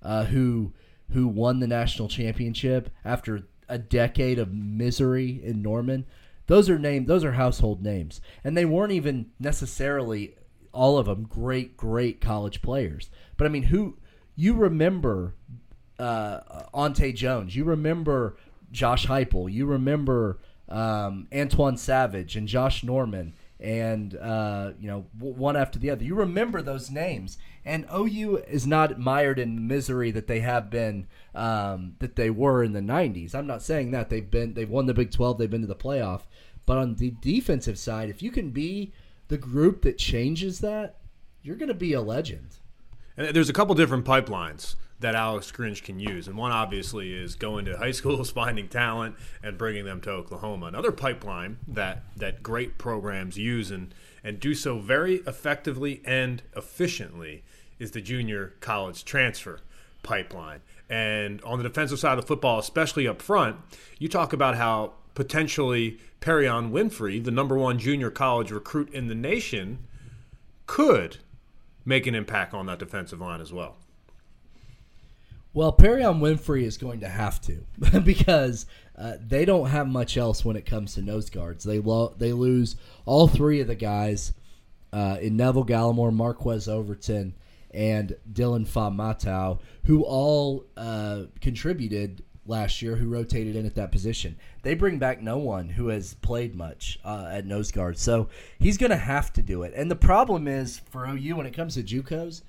[0.00, 0.72] uh, who
[1.12, 6.06] who won the national championship after a decade of misery in Norman,
[6.46, 10.36] those are named those are household names, and they weren't even necessarily
[10.72, 13.10] all of them great great college players.
[13.36, 13.96] But I mean, who
[14.36, 15.34] you remember
[15.98, 18.36] uh, Ante Jones, you remember
[18.70, 25.56] Josh Heupel, you remember um, Antwone Savage and Josh Norman, and uh, you know one
[25.56, 26.04] after the other.
[26.04, 31.06] You remember those names, and OU is not mired in misery that they have been
[31.34, 33.34] um, that they were in the '90s.
[33.34, 35.74] I'm not saying that they've been they've won the Big 12, they've been to the
[35.74, 36.22] playoff,
[36.66, 38.92] but on the defensive side, if you can be
[39.28, 40.96] the group that changes that,
[41.42, 42.56] you're going to be a legend.
[43.16, 47.34] And there's a couple different pipelines that Alex Grinch can use, and one obviously is
[47.34, 50.66] going to high schools, finding talent, and bringing them to Oklahoma.
[50.66, 57.42] Another pipeline that that great programs use and and do so very effectively and efficiently
[57.78, 59.60] is the junior college transfer
[60.02, 60.60] pipeline.
[60.88, 63.56] And on the defensive side of the football, especially up front,
[63.98, 69.14] you talk about how potentially Perrion Winfrey, the number one junior college recruit in the
[69.14, 69.86] nation,
[70.66, 71.18] could
[71.84, 73.76] make an impact on that defensive line as well.
[75.52, 77.64] Well, Perrion Winfrey is going to have to
[78.04, 81.64] because uh, they don't have much else when it comes to nose guards.
[81.64, 84.32] They lo- they lose all three of the guys
[84.92, 87.34] uh, in Neville Gallimore, Marquise Overton,
[87.72, 94.36] and Dylan Fa who all uh, contributed last year, who rotated in at that position.
[94.62, 98.76] They bring back no one who has played much uh, at nose guard, so he's
[98.76, 99.72] going to have to do it.
[99.74, 102.42] And the problem is for OU when it comes to JUCOs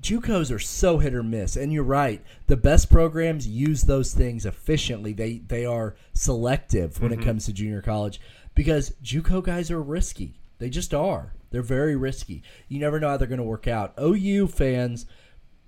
[0.00, 2.22] JUCOs are so hit or miss, and you're right.
[2.46, 5.12] The best programs use those things efficiently.
[5.12, 7.20] They they are selective when mm-hmm.
[7.20, 8.20] it comes to junior college
[8.54, 10.38] because JUCO guys are risky.
[10.58, 11.34] They just are.
[11.50, 12.42] They're very risky.
[12.68, 13.94] You never know how they're going to work out.
[14.00, 15.06] OU fans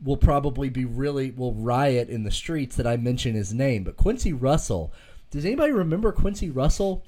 [0.02, 3.84] will probably be really will riot in the streets that I mention his name.
[3.84, 4.92] But Quincy Russell,
[5.30, 7.04] does anybody remember Quincy Russell?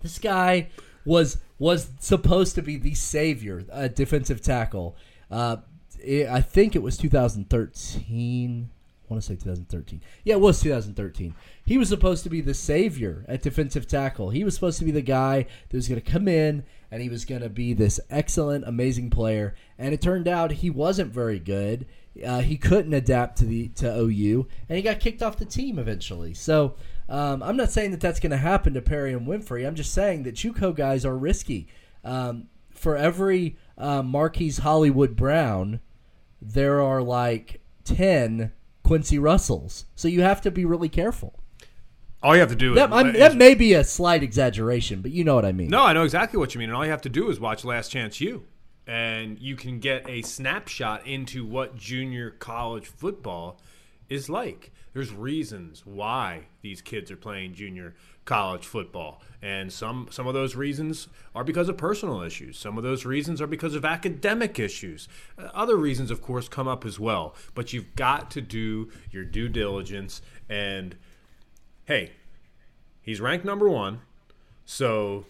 [0.00, 0.68] This guy
[1.04, 4.96] was was supposed to be the savior, a defensive tackle.
[5.30, 5.58] Uh,
[6.02, 8.70] it, I think it was 2013.
[9.08, 10.00] I want to say 2013.
[10.24, 11.34] Yeah, it was 2013.
[11.64, 14.30] He was supposed to be the savior at defensive tackle.
[14.30, 17.08] He was supposed to be the guy that was going to come in and he
[17.08, 19.54] was going to be this excellent, amazing player.
[19.78, 21.86] And it turned out he wasn't very good.
[22.24, 25.78] Uh, he couldn't adapt to the to OU, and he got kicked off the team
[25.78, 26.32] eventually.
[26.32, 26.76] So
[27.08, 29.66] um, I'm not saying that that's going to happen to Perrion Winfrey.
[29.66, 31.68] I'm just saying that JUCO guys are risky.
[32.04, 35.80] Um, for every uh, Marquise Hollywood Brown,
[36.40, 39.86] there are like 10 Quincy Russells.
[39.94, 41.40] So you have to be really careful.
[42.22, 45.22] All you have to do that, is, that may be a slight exaggeration, but you
[45.22, 45.68] know what I mean.
[45.68, 46.70] No, I know exactly what you mean.
[46.70, 48.44] And all you have to do is watch Last Chance U.
[48.86, 53.60] And you can get a snapshot into what junior college football
[54.08, 54.72] is like.
[54.92, 57.94] There's reasons why these kids are playing junior
[58.26, 59.22] college football.
[59.40, 62.58] And some some of those reasons are because of personal issues.
[62.58, 65.08] Some of those reasons are because of academic issues.
[65.38, 67.34] Uh, other reasons of course come up as well.
[67.54, 70.96] But you've got to do your due diligence and
[71.86, 72.12] hey,
[73.00, 74.00] he's ranked number 1.
[74.64, 75.24] So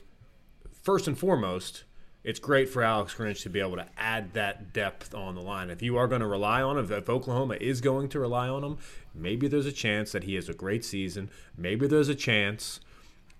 [0.83, 1.85] first and foremost,
[2.25, 5.71] it's great for Alex Grinch to be able to add that depth on the line.
[5.71, 8.65] If you are going to rely on him, if Oklahoma is going to rely on
[8.65, 8.79] him,
[9.15, 11.31] maybe there's a chance that he has a great season.
[11.57, 12.81] Maybe there's a chance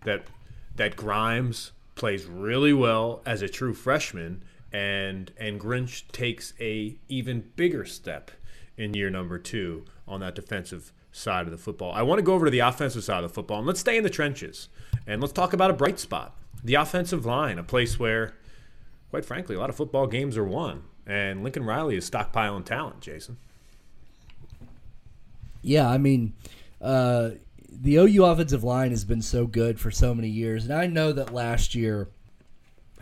[0.07, 0.27] that
[0.77, 4.43] that Grimes plays really well as a true freshman,
[4.73, 8.31] and and Grinch takes a even bigger step
[8.77, 11.93] in year number two on that defensive side of the football.
[11.93, 13.97] I want to go over to the offensive side of the football, and let's stay
[13.97, 14.69] in the trenches,
[15.07, 18.35] and let's talk about a bright spot, the offensive line, a place where,
[19.11, 23.01] quite frankly, a lot of football games are won, and Lincoln Riley is stockpiling talent.
[23.01, 23.39] Jason.
[25.63, 26.35] Yeah, I mean,
[26.81, 27.31] uh,
[27.83, 31.13] the OU offensive line has been so good for so many years, and I know
[31.13, 32.09] that last year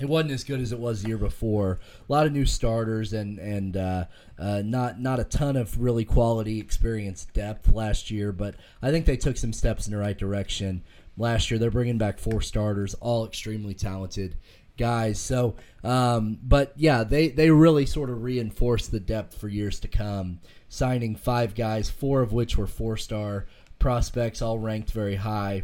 [0.00, 1.78] it wasn't as good as it was the year before.
[2.08, 4.04] A lot of new starters and and uh,
[4.38, 9.06] uh, not not a ton of really quality experience depth last year, but I think
[9.06, 10.82] they took some steps in the right direction
[11.16, 11.58] last year.
[11.58, 14.36] They're bringing back four starters, all extremely talented
[14.76, 15.20] guys.
[15.20, 19.88] So, um, but yeah, they they really sort of reinforced the depth for years to
[19.88, 23.46] come, signing five guys, four of which were four star
[23.84, 25.62] prospects, all ranked very high.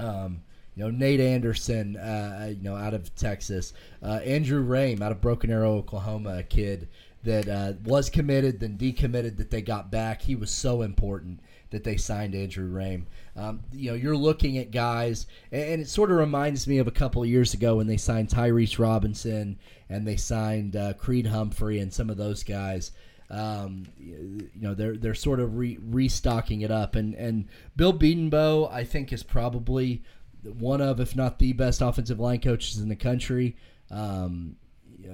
[0.00, 0.42] Um,
[0.74, 5.20] you know, Nate Anderson, uh, you know, out of Texas, uh, Andrew Raym out of
[5.20, 6.88] Broken Arrow, Oklahoma, a kid
[7.22, 10.22] that uh, was committed, then decommitted, that they got back.
[10.22, 11.38] He was so important
[11.70, 13.04] that they signed Andrew Raym.
[13.36, 16.90] Um, you know, you're looking at guys, and it sort of reminds me of a
[16.90, 19.56] couple of years ago when they signed Tyrese Robinson
[19.88, 22.90] and they signed uh, Creed Humphrey and some of those guys.
[23.30, 28.72] Um, you know, they're they're sort of re- restocking it up, and and Bill Bedenbaugh,
[28.72, 30.02] I think, is probably
[30.42, 33.56] one of, if not the best offensive line coaches in the country.
[33.90, 34.56] Um,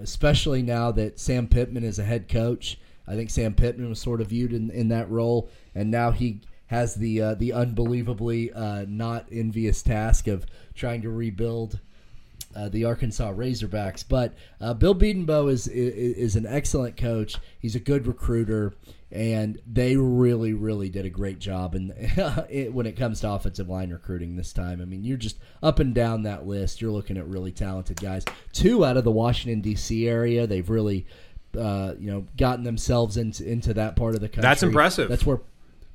[0.00, 2.78] especially now that Sam Pittman is a head coach.
[3.06, 6.40] I think Sam Pittman was sort of viewed in, in that role, and now he
[6.66, 11.80] has the uh, the unbelievably uh, not envious task of trying to rebuild
[12.56, 14.04] uh, the Arkansas Razorbacks.
[14.08, 17.36] But uh, Bill Bedenbaugh is, is, is an excellent coach.
[17.58, 18.74] He's a good recruiter,
[19.12, 21.74] and they really really did a great job.
[21.74, 21.92] And
[22.72, 25.94] when it comes to offensive line recruiting this time, I mean, you're just up and
[25.94, 26.80] down that list.
[26.80, 28.24] You're looking at really talented guys.
[28.52, 30.08] Two out of the Washington D.C.
[30.08, 31.06] area, they've really.
[31.56, 34.42] Uh, you know, gotten themselves into into that part of the country.
[34.42, 35.08] That's impressive.
[35.08, 35.40] That's where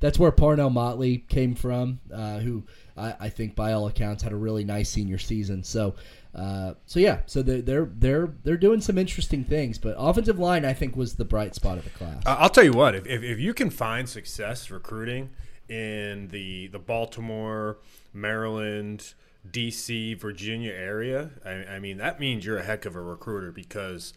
[0.01, 2.63] that's where Parnell Motley came from, uh, who
[2.97, 5.63] I, I, think by all accounts had a really nice senior season.
[5.63, 5.93] So
[6.33, 10.73] uh, so yeah, so they're, they're they're doing some interesting things, but offensive line I
[10.73, 12.23] think was the bright spot of the class.
[12.25, 15.31] I'll tell you what, if, if, if you can find success recruiting
[15.67, 17.79] in the the Baltimore,
[18.13, 19.13] Maryland,
[19.49, 24.13] DC, Virginia area, I, I mean that means you're a heck of a recruiter because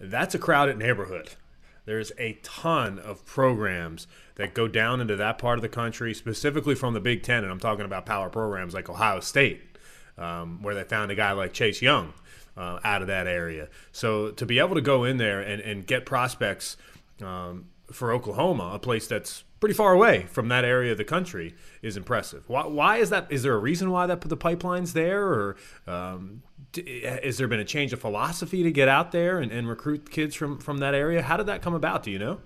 [0.00, 1.30] that's a crowded neighborhood.
[1.84, 6.74] There's a ton of programs that go down into that part of the country, specifically
[6.74, 9.65] from the Big Ten, and I'm talking about power programs like Ohio State,
[10.18, 12.12] um, where they found a guy like Chase Young
[12.56, 13.68] uh, out of that area.
[13.92, 16.76] So to be able to go in there and, and get prospects
[17.22, 21.54] um, for Oklahoma, a place that's pretty far away from that area of the country,
[21.82, 22.48] is impressive.
[22.48, 23.26] Why, why is that?
[23.30, 26.42] Is there a reason why that the pipeline's there, or um,
[26.74, 30.34] has there been a change of philosophy to get out there and, and recruit kids
[30.34, 31.22] from from that area?
[31.22, 32.02] How did that come about?
[32.02, 32.40] Do you know?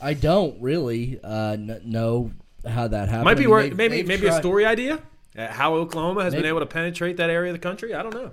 [0.00, 2.32] I don't really uh, n- know
[2.68, 3.24] how that happened.
[3.24, 5.00] Might be I mean, where maybe maybe a story idea.
[5.36, 7.94] Uh, how Oklahoma has been able to penetrate that area of the country.
[7.94, 8.32] I don't know.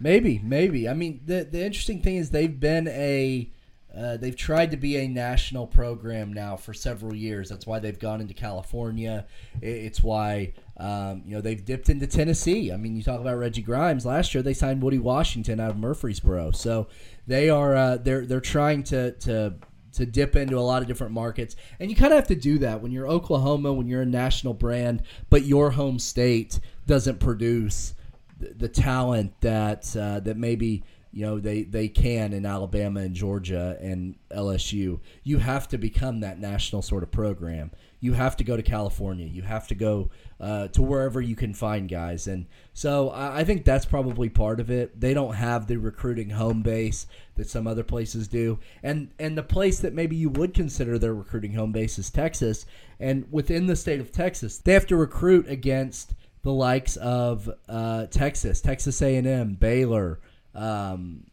[0.00, 0.88] Maybe, maybe.
[0.88, 3.50] I mean, the the interesting thing is they've been a
[3.96, 7.48] uh, they've tried to be a national program now for several years.
[7.48, 9.26] That's why they've gone into California.
[9.60, 12.70] It's why um, you know they've dipped into Tennessee.
[12.70, 14.06] I mean, you talk about Reggie Grimes.
[14.06, 16.52] Last year they signed Woody Washington out of Murfreesboro.
[16.52, 16.86] So
[17.26, 19.54] they are uh, they're they're trying to to
[19.92, 21.56] to dip into a lot of different markets.
[21.80, 24.54] And you kind of have to do that when you're Oklahoma, when you're a national
[24.54, 27.94] brand, but your home state doesn't produce
[28.38, 33.76] the, talent that uh, that maybe you know they they can in Alabama and Georgia
[33.80, 35.00] and LSU.
[35.24, 37.70] You have to become that national sort of program.
[38.00, 39.26] You have to go to California.
[39.26, 42.28] You have to go uh, to wherever you can find guys.
[42.28, 45.00] And so I, I think that's probably part of it.
[45.00, 48.58] They don't have the recruiting home base that some other places do.
[48.82, 52.66] And and the place that maybe you would consider their recruiting home base is Texas.
[53.00, 58.06] And within the state of Texas, they have to recruit against the likes of uh,
[58.06, 60.20] Texas, Texas A&M, Baylor,
[60.54, 61.24] um,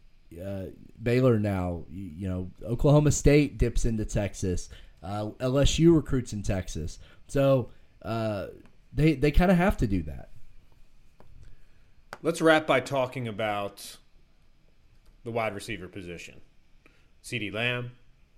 [0.44, 0.64] uh,
[1.02, 1.84] Baylor now.
[1.90, 4.68] You, you know, Oklahoma State dips into Texas.
[5.02, 6.98] Uh, LSU recruits in Texas.
[7.28, 7.70] So
[8.02, 8.46] uh,
[8.92, 10.30] they they kind of have to do that.
[12.22, 13.98] Let's wrap by talking about
[15.24, 16.40] the wide receiver position.
[17.22, 17.92] CeeDee Lamb,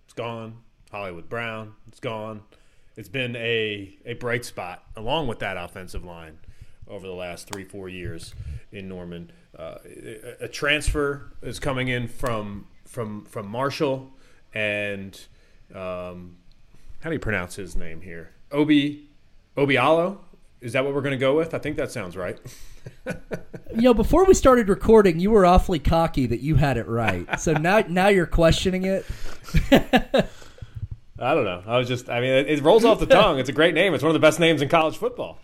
[0.05, 0.59] it's gone.
[0.90, 2.42] Hollywood Brown, it's gone.
[2.97, 6.38] It's been a, a bright spot along with that offensive line
[6.88, 8.35] over the last three, four years
[8.73, 9.31] in Norman.
[9.57, 9.77] Uh,
[10.40, 14.11] a, transfer is coming in from from from Marshall
[14.55, 15.21] and
[15.75, 16.38] um,
[17.00, 18.30] how do you pronounce his name here?
[18.50, 19.08] Obi
[19.56, 20.18] Obialo?
[20.61, 21.54] Is that what we're going to go with?
[21.54, 22.38] I think that sounds right.
[23.74, 27.38] You know, before we started recording, you were awfully cocky that you had it right.
[27.38, 29.06] So now now you're questioning it.
[29.70, 31.62] I don't know.
[31.66, 33.38] I was just, I mean, it, it rolls off the tongue.
[33.38, 33.94] It's a great name.
[33.94, 35.38] It's one of the best names in college football.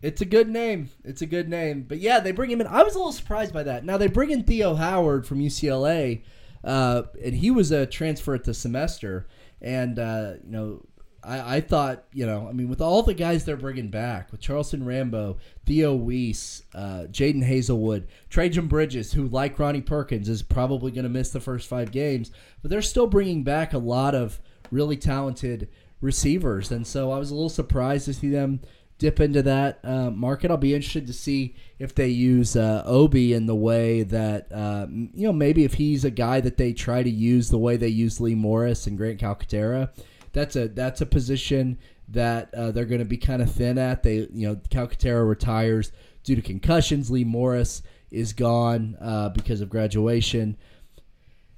[0.00, 0.90] It's a good name.
[1.04, 1.82] It's a good name.
[1.82, 2.66] But yeah, they bring him in.
[2.66, 3.84] I was a little surprised by that.
[3.84, 6.22] Now they bring in Theo Howard from UCLA,
[6.62, 9.26] uh, and he was a transfer at the semester.
[9.60, 10.82] And uh, you know,
[11.22, 14.40] I, I thought, you know, I mean, with all the guys they're bringing back, with
[14.40, 20.90] Charleston Rambo, Theo Wease, uh, Jadon Haselwood, Trejan Bridges, who like Ronnie Perkins is probably
[20.90, 22.30] going to miss the first five games,
[22.62, 24.40] but they're still bringing back a lot of
[24.70, 25.68] really talented
[26.00, 28.60] receivers, and so I was a little surprised to see them
[28.98, 30.50] dip into that uh, market.
[30.50, 34.86] I'll be interested to see if they use uh, Obi in the way that uh,
[34.90, 37.88] you know maybe if he's a guy that they try to use the way they
[37.88, 39.90] use Lee Morris and Grant Calcaterra.
[40.32, 44.02] That's a that's a position that uh, they're going to be kind of thin at.
[44.02, 45.92] They you know Calcaterra retires
[46.24, 47.10] due to concussions.
[47.10, 50.56] Lee Morris is gone uh, because of graduation.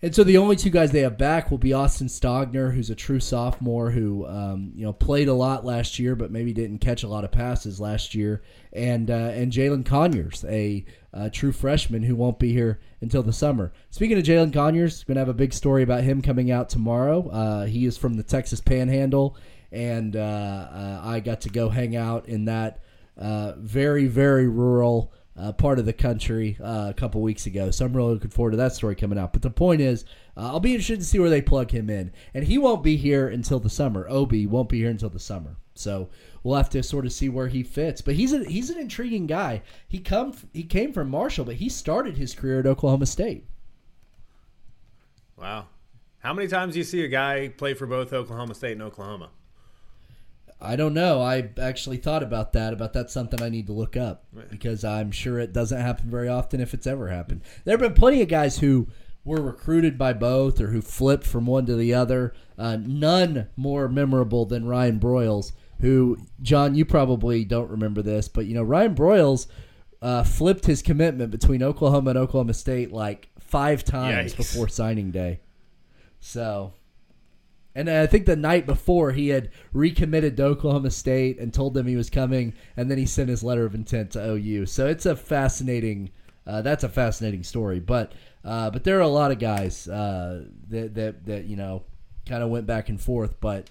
[0.03, 2.95] And so the only two guys they have back will be Austin Stogner, who's a
[2.95, 7.03] true sophomore who um, you know played a lot last year, but maybe didn't catch
[7.03, 12.03] a lot of passes last year, and uh, and Jalin Conyers, a uh, true freshman
[12.03, 13.73] who won't be here until the summer.
[13.91, 17.29] Speaking of Jalin Conyers, going to have a big story about him coming out tomorrow.
[17.29, 19.37] Uh, he is from the Texas Panhandle,
[19.71, 22.83] and uh, uh, I got to go hang out in that
[23.19, 27.71] uh, very very rural uh, part of the country uh, a couple weeks ago.
[27.71, 29.33] So I'm really looking forward to that story coming out.
[29.33, 30.05] But the point is,
[30.37, 32.97] uh, I'll be interested to see where they plug him in, and he won't be
[32.97, 34.07] here until the summer.
[34.09, 35.57] Obi won't be here until the summer.
[35.75, 36.11] So
[36.43, 38.03] we'll have to sort of see where he fits.
[38.03, 39.63] But he's a, he's an intriguing guy.
[39.89, 43.47] He come he came from Marshall, but he started his career at Oklahoma State.
[45.37, 45.69] Wow.
[46.19, 49.31] How many times do you see a guy play for both Oklahoma State and Oklahoma?
[50.63, 51.23] I don't know.
[51.23, 52.73] I actually thought about that.
[52.73, 56.29] About that's something I need to look up because I'm sure it doesn't happen very
[56.29, 57.43] often if it's ever happened.
[57.65, 58.89] There have been plenty of guys who
[59.25, 62.35] were recruited by both or who flipped from one to the other.
[62.59, 68.47] Uh, none more memorable than Ryan Broyles, who John, you probably don't remember this, but
[68.47, 69.47] you know Ryan Broyles
[70.03, 74.37] uh, flipped his commitment between Oklahoma and Oklahoma State like five times Yikes.
[74.37, 75.41] before signing day.
[76.21, 76.73] So
[77.75, 81.87] and I think the night before he had recommitted to Oklahoma State and told them
[81.87, 84.67] he was coming, and then he sent his letter of intent to OU.
[84.67, 86.11] So it's a fascinating
[86.47, 87.81] uh, that's a fascinating story.
[87.81, 88.13] But
[88.45, 91.85] uh, but there are a lot of guys uh, that that that you know
[92.27, 93.41] kind of went back and forth.
[93.41, 93.69] But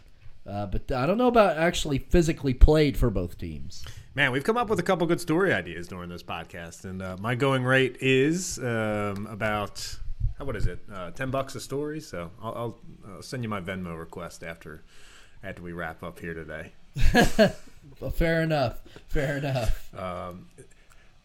[0.47, 3.83] uh, but I don't know about actually physically played for both teams.
[4.15, 7.17] Man, we've come up with a couple good story ideas during this podcast, and uh,
[7.19, 9.97] my going rate is um, about
[10.45, 10.79] what is it?
[10.91, 11.99] Uh, Ten bucks a story.
[11.99, 14.83] So I'll, I'll, I'll send you my Venmo request after
[15.43, 16.73] after we wrap up here today.
[17.99, 18.81] well, fair enough.
[19.07, 19.93] Fair enough.
[19.95, 20.47] Um,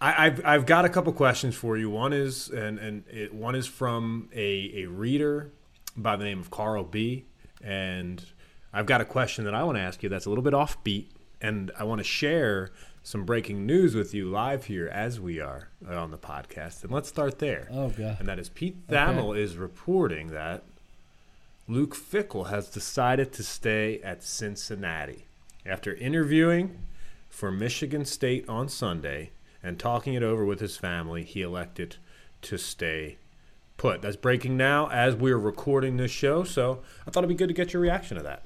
[0.01, 1.89] I, have I've got a couple questions for you.
[1.89, 5.51] One is and and it, one is from a, a reader
[5.97, 7.25] by the name of Carl B.
[7.62, 8.23] And
[8.73, 11.07] I've got a question that I want to ask you that's a little bit offbeat,
[11.41, 12.73] and I want to share
[13.05, 16.83] some breaking news with you live here as we are uh, on the podcast.
[16.83, 17.69] And let's start there.
[17.71, 18.17] Oh god.
[18.19, 19.43] And that is Pete Thamel okay.
[19.43, 20.65] is reporting that
[21.69, 25.27] Luke Fickell has decided to stay at Cincinnati
[25.67, 26.79] after interviewing
[27.29, 29.33] for Michigan State on Sunday
[29.63, 31.97] and talking it over with his family, he elected
[32.43, 33.19] to stay
[33.77, 34.01] put.
[34.01, 37.55] That's breaking now as we're recording this show, so I thought it'd be good to
[37.55, 38.45] get your reaction to that.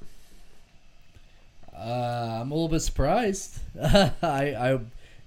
[1.78, 3.58] Uh, I'm a little bit surprised.
[3.82, 4.72] I, I,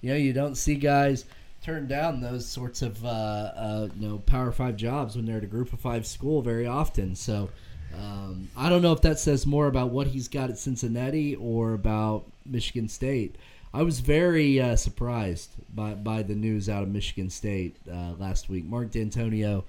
[0.00, 1.24] you know, you don't see guys
[1.62, 5.44] turn down those sorts of, uh, uh, you know, Power Five jobs when they're at
[5.44, 7.14] a Group of Five school very often.
[7.14, 7.50] So,
[7.96, 11.74] um, I don't know if that says more about what he's got at Cincinnati or
[11.74, 13.36] about Michigan State.
[13.74, 18.50] I was very uh, surprised by, by the news out of Michigan State uh, last
[18.50, 18.64] week.
[18.64, 19.64] Mark Dantonio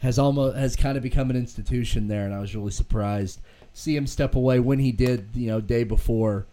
[0.00, 3.40] has almost has kind of become an institution there, and I was really surprised
[3.78, 5.28] see him step away when he did.
[5.34, 6.46] You know, day before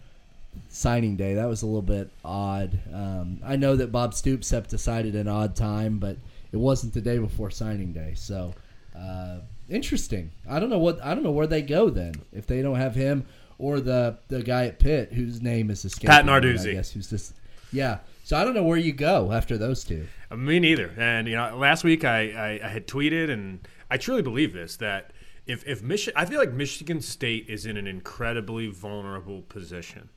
[0.70, 1.36] signing day.
[1.36, 2.80] That was a little bit odd.
[2.94, 6.18] Um, I know that Bob Stoops have decided an odd time, but
[6.52, 8.14] it wasn't the day before signing day.
[8.16, 8.54] So
[8.98, 10.32] uh, interesting.
[10.50, 12.96] I don't know what I don't know where they go then if they don't have
[12.96, 13.26] him
[13.58, 16.10] or the the guy at Pitt whose name is escaping.
[16.10, 16.72] Pat Narduzzi.
[16.72, 17.34] I guess who's this?
[17.72, 18.00] yeah.
[18.24, 20.08] So I don't know where you go after those two.
[20.32, 20.92] Uh, me neither.
[20.98, 24.78] And you know, last week I, I, I had tweeted, and I truly believe this
[24.78, 25.12] that
[25.48, 30.10] if if Michigan, I feel like Michigan State is in an incredibly vulnerable position.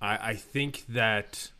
[0.00, 1.50] I, I think that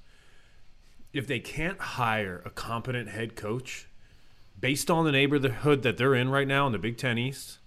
[1.12, 3.88] if they can't hire a competent head coach
[4.58, 7.58] based on the neighborhood that they're in right now in the Big Ten East,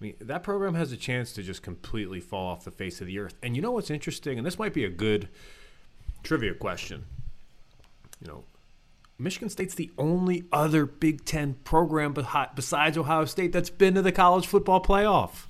[0.00, 3.06] I mean, that program has a chance to just completely fall off the face of
[3.06, 3.34] the earth.
[3.42, 4.38] And you know what's interesting?
[4.38, 5.28] And this might be a good
[6.22, 7.04] trivia question.
[8.20, 8.44] You know,
[9.18, 12.14] Michigan State's the only other Big Ten program
[12.54, 15.46] besides Ohio State that's been to the college football playoff.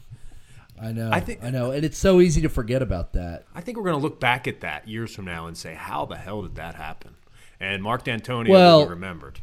[0.80, 1.10] I know.
[1.10, 3.46] I think I know, and it's so easy to forget about that.
[3.54, 6.04] I think we're going to look back at that years from now and say, "How
[6.04, 7.14] the hell did that happen?"
[7.58, 9.40] And Mark Dantonio well, will be remembered.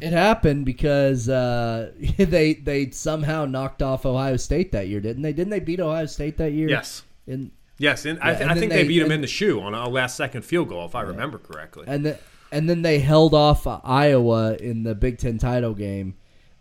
[0.00, 5.32] It happened because uh, they they somehow knocked off Ohio State that year, didn't they?
[5.32, 6.68] Didn't they beat Ohio State that year?
[6.68, 7.04] Yes.
[7.28, 9.28] In yes, and yeah, I, th- and I think they, they beat them in the
[9.28, 11.08] shoe on a last second field goal, if I yeah.
[11.08, 11.84] remember correctly.
[11.86, 12.18] And the,
[12.52, 16.14] and then they held off Iowa in the Big Ten title game,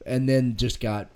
[0.05, 1.09] and then just got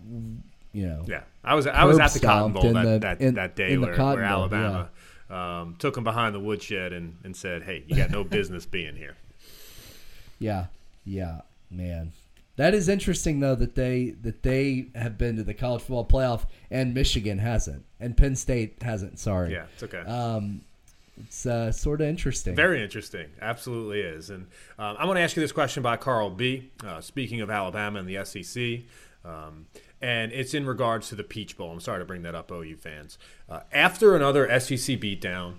[0.73, 1.03] you know.
[1.07, 3.77] Yeah, I was I was at the Cotton Bowl that, the, that, in, that day
[3.77, 4.89] where, where Alabama
[5.29, 5.61] yeah.
[5.61, 8.95] um, took them behind the woodshed and, and said, "Hey, you got no business being
[8.95, 9.15] here."
[10.37, 10.67] Yeah,
[11.05, 12.11] yeah, man.
[12.57, 16.45] That is interesting though that they that they have been to the college football playoff
[16.69, 19.19] and Michigan hasn't and Penn State hasn't.
[19.19, 19.53] Sorry.
[19.53, 19.99] Yeah, it's okay.
[19.99, 20.61] Um,
[21.17, 22.55] it's uh, sort of interesting.
[22.55, 23.27] Very interesting.
[23.41, 24.29] Absolutely is.
[24.29, 24.47] And
[24.77, 26.71] um, I'm going to ask you this question by Carl B.
[26.83, 28.81] Uh, speaking of Alabama and the SEC,
[29.23, 29.67] um,
[30.01, 31.71] and it's in regards to the Peach Bowl.
[31.71, 33.17] I'm sorry to bring that up, OU fans.
[33.49, 35.55] Uh, after another SEC beatdown,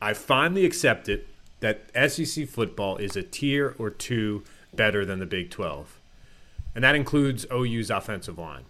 [0.00, 1.26] I finally accepted
[1.60, 4.42] that SEC football is a tier or two
[4.74, 6.00] better than the Big 12,
[6.74, 8.64] and that includes OU's offensive line.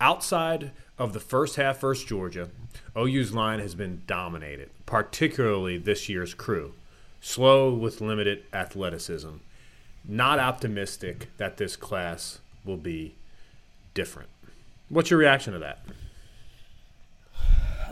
[0.00, 2.50] Outside of the first half versus Georgia,
[2.98, 6.74] OU's line has been dominated, particularly this year's crew.
[7.20, 9.36] Slow with limited athleticism.
[10.06, 13.14] Not optimistic that this class will be
[13.94, 14.28] different.
[14.88, 15.80] What's your reaction to that?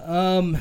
[0.04, 0.56] Um,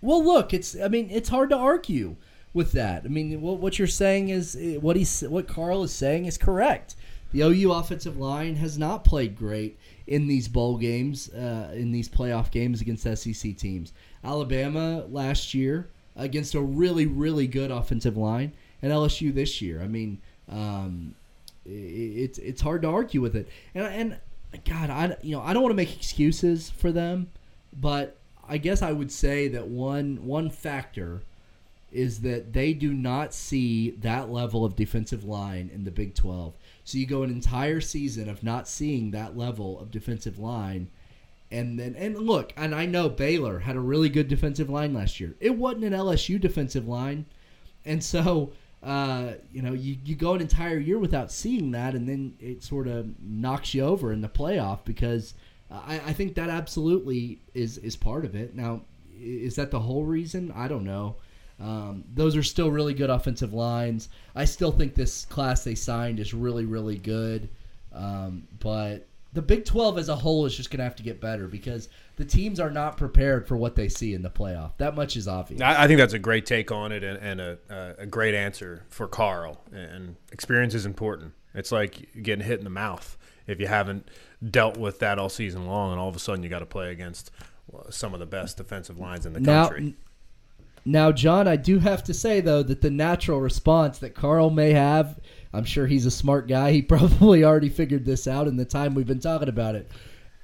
[0.00, 2.16] well, look, it's I mean, it's hard to argue
[2.52, 3.04] with that.
[3.04, 6.96] I mean, what, what you're saying is what he's what Carl is saying is correct.
[7.32, 9.78] The OU offensive line has not played great
[10.10, 13.92] in these bowl games, uh, in these playoff games against SEC teams.
[14.22, 18.52] Alabama last year against a really, really good offensive line,
[18.82, 19.80] and LSU this year.
[19.80, 21.14] I mean, um,
[21.64, 23.48] it, it's it's hard to argue with it.
[23.74, 23.86] And
[24.52, 27.30] and God, I you know I don't want to make excuses for them,
[27.72, 28.16] but
[28.48, 31.22] I guess I would say that one one factor
[31.92, 36.54] is that they do not see that level of defensive line in the Big 12.
[36.84, 40.88] So you go an entire season of not seeing that level of defensive line.
[41.50, 45.18] And then and look, and I know Baylor had a really good defensive line last
[45.18, 45.34] year.
[45.40, 47.26] It wasn't an LSU defensive line.
[47.84, 48.52] And so
[48.82, 52.62] uh, you know, you, you go an entire year without seeing that, and then it
[52.62, 55.34] sort of knocks you over in the playoff because
[55.70, 58.54] I, I think that absolutely is is part of it.
[58.54, 58.82] Now,
[59.20, 60.50] is that the whole reason?
[60.56, 61.16] I don't know.
[61.60, 64.08] Um, those are still really good offensive lines.
[64.34, 67.48] I still think this class they signed is really, really good.
[67.92, 71.20] Um, but the Big 12 as a whole is just going to have to get
[71.20, 74.72] better because the teams are not prepared for what they see in the playoff.
[74.78, 75.60] That much is obvious.
[75.60, 78.84] I, I think that's a great take on it and, and a, a great answer
[78.88, 79.60] for Carl.
[79.72, 81.34] And experience is important.
[81.54, 84.08] It's like getting hit in the mouth if you haven't
[84.48, 86.90] dealt with that all season long, and all of a sudden you got to play
[86.90, 87.30] against
[87.90, 89.82] some of the best defensive lines in the country.
[89.82, 89.92] Now,
[90.84, 94.72] now, John, I do have to say though that the natural response that Carl may
[94.72, 95.18] have,
[95.52, 96.72] I'm sure he's a smart guy.
[96.72, 99.90] He probably already figured this out in the time we've been talking about it.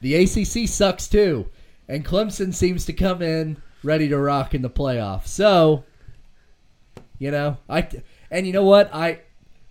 [0.00, 1.48] The ACC sucks too,
[1.88, 5.26] and Clemson seems to come in ready to rock in the playoff.
[5.26, 5.84] So,
[7.18, 7.88] you know, I
[8.30, 9.20] and you know what I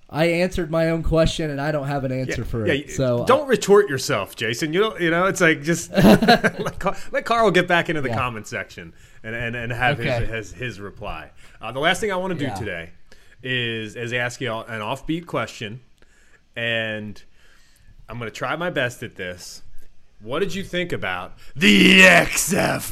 [0.10, 2.92] I answered my own question, and I don't have an answer yeah, for yeah, it.
[2.92, 4.72] So don't retort yourself, Jason.
[4.72, 8.10] You know, you know, it's like just let, Carl, let, Carl get back into the
[8.10, 8.18] yeah.
[8.18, 8.94] comment section
[9.26, 10.26] and and, and have okay.
[10.26, 11.32] his, his, his reply.
[11.60, 12.54] Uh, the last thing I want to do yeah.
[12.54, 12.92] today
[13.42, 15.82] is is ask you an offbeat question,
[16.56, 17.22] and
[18.08, 19.64] I'm going to try my best at this.
[20.22, 22.86] What did you think about the XFL?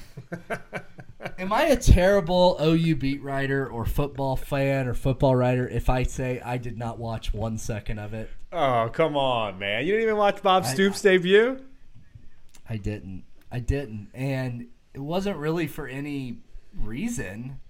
[1.38, 6.02] Am I a terrible OU beat writer or football fan or football writer if I
[6.04, 8.30] say I did not watch one second of it?
[8.52, 9.84] Oh, come on, man.
[9.84, 11.60] You didn't even watch Bob Stoops' I, debut?
[12.68, 13.24] I didn't.
[13.50, 14.08] I didn't.
[14.14, 16.38] And it wasn't really for any
[16.78, 17.60] reason.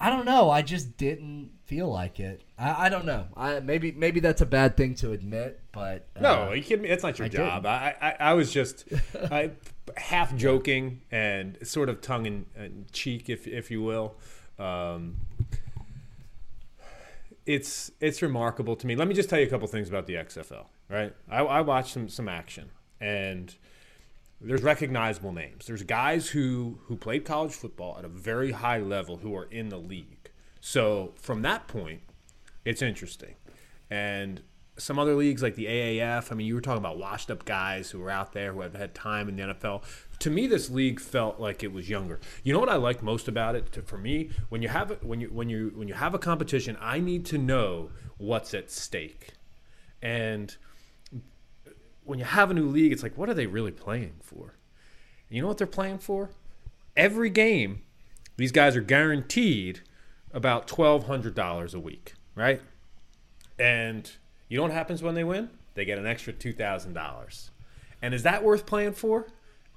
[0.00, 0.50] I don't know.
[0.50, 2.42] I just didn't feel like it.
[2.58, 3.26] I, I don't know.
[3.36, 6.88] I maybe maybe that's a bad thing to admit, but uh, no, you kidding me?
[6.88, 7.66] It's not your I job.
[7.66, 8.84] I, I, I was just
[9.30, 9.52] I,
[9.96, 14.16] half joking and sort of tongue in, in cheek, if if you will.
[14.58, 15.18] Um,
[17.46, 18.96] it's it's remarkable to me.
[18.96, 20.66] Let me just tell you a couple things about the XFL.
[20.88, 23.54] Right, I, I watched some some action, and
[24.42, 25.66] there's recognizable names.
[25.66, 29.68] There's guys who who played college football at a very high level who are in
[29.68, 30.30] the league.
[30.60, 32.00] So from that point,
[32.64, 33.34] it's interesting.
[33.90, 34.42] And
[34.78, 37.90] some other leagues like the AAF, I mean, you were talking about washed up guys
[37.90, 39.82] who were out there who have had time in the NFL.
[40.20, 42.20] To me, this league felt like it was younger.
[42.42, 43.72] You know what I like most about it?
[43.72, 46.76] To, for me, when you have when you when you when you have a competition,
[46.80, 49.32] I need to know what's at stake.
[50.00, 50.56] And
[52.12, 54.52] when you have a new league, it's like, what are they really playing for?
[55.30, 56.28] You know what they're playing for?
[56.94, 57.84] Every game,
[58.36, 59.80] these guys are guaranteed
[60.30, 62.60] about twelve hundred dollars a week, right?
[63.58, 64.12] And
[64.50, 65.48] you know what happens when they win?
[65.72, 67.50] They get an extra two thousand dollars.
[68.02, 69.28] And is that worth playing for?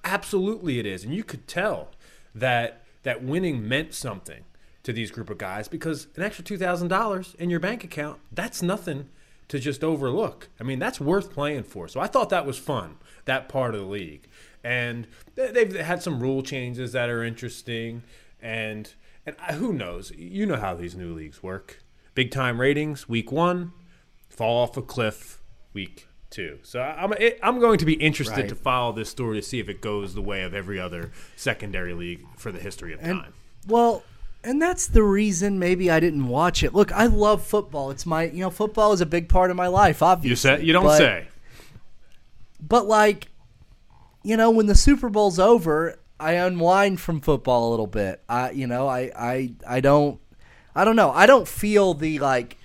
[0.03, 1.05] Absolutely, it is.
[1.05, 1.87] And you could tell
[2.33, 4.43] that that winning meant something
[4.83, 8.19] to these group of guys because an extra two thousand dollars in your bank account,
[8.29, 9.07] that's nothing
[9.47, 10.49] to just overlook.
[10.59, 11.87] I mean, that's worth playing for.
[11.87, 14.27] So I thought that was fun, that part of the league.
[14.63, 18.03] And they've had some rule changes that are interesting.
[18.41, 18.93] And
[19.25, 20.11] and who knows?
[20.11, 21.83] You know how these new leagues work.
[22.13, 23.73] Big time ratings, week one,
[24.29, 25.41] fall off a cliff,
[25.73, 26.59] week two.
[26.63, 28.49] So I'm I'm going to be interested right.
[28.49, 31.93] to follow this story to see if it goes the way of every other secondary
[31.93, 33.33] league for the history of and, time.
[33.67, 34.03] Well,
[34.45, 36.73] and that's the reason maybe I didn't watch it.
[36.73, 37.89] Look, I love football.
[37.89, 40.51] It's my, you know, football is a big part of my life, obviously.
[40.51, 41.27] You say you don't but, say.
[42.59, 43.27] But like,
[44.23, 48.21] you know, when the Super Bowl's over, I unwind from football a little bit.
[48.29, 50.19] I, you know, I I I don't
[50.75, 51.11] I don't know.
[51.11, 52.57] I don't feel the like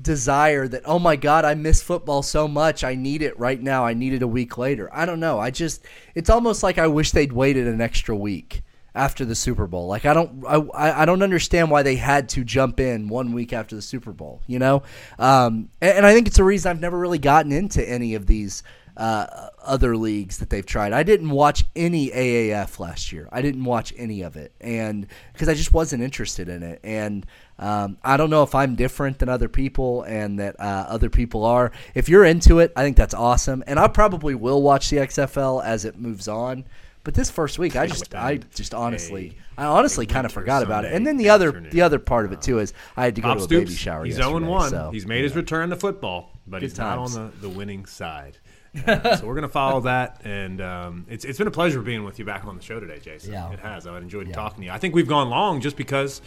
[0.00, 3.84] desire that oh my god i miss football so much i need it right now
[3.84, 5.84] i need it a week later i don't know i just
[6.14, 8.62] it's almost like i wish they'd waited an extra week
[8.94, 9.86] after the Super Bowl.
[9.86, 13.52] Like I don't I, I don't understand why they had to jump in one week
[13.52, 14.42] after the Super Bowl.
[14.46, 14.82] You know,
[15.18, 18.26] um, and, and, I think it's a reason I've never really gotten into any of
[18.26, 18.62] these
[18.96, 20.92] uh, other leagues that they've tried.
[20.92, 23.28] I didn't watch any AAF last year.
[23.32, 26.80] I didn't watch any of it, and because I just wasn't interested in it.
[26.84, 27.24] And
[27.58, 31.44] um, I don't know if I'm different than other people, and that uh, other people
[31.44, 31.72] are.
[31.94, 35.64] If you're into it, I think that's awesome, and I probably will watch the XFL
[35.64, 36.64] as it moves on.
[37.04, 40.84] But this first week, I just, I just honestly, I honestly kind of forgot about
[40.84, 40.92] it.
[40.92, 43.28] And then the other, the other part of it too is I had to go
[43.28, 44.04] Bob to a Stoops, baby shower.
[44.04, 44.70] He's one.
[44.70, 45.22] So, he's made yeah.
[45.24, 47.16] his return to football, but Good he's times.
[47.16, 48.38] not on the, the winning side.
[48.86, 52.24] so we're gonna follow that, and um, it's it's been a pleasure being with you
[52.24, 53.32] back on the show today, Jason.
[53.32, 53.52] Yeah.
[53.52, 53.86] It has.
[53.86, 54.34] I've enjoyed yeah.
[54.34, 54.72] talking to you.
[54.72, 56.22] I think we've gone long just because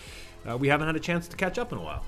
[0.47, 2.03] uh, we haven't had a chance to catch up in a while.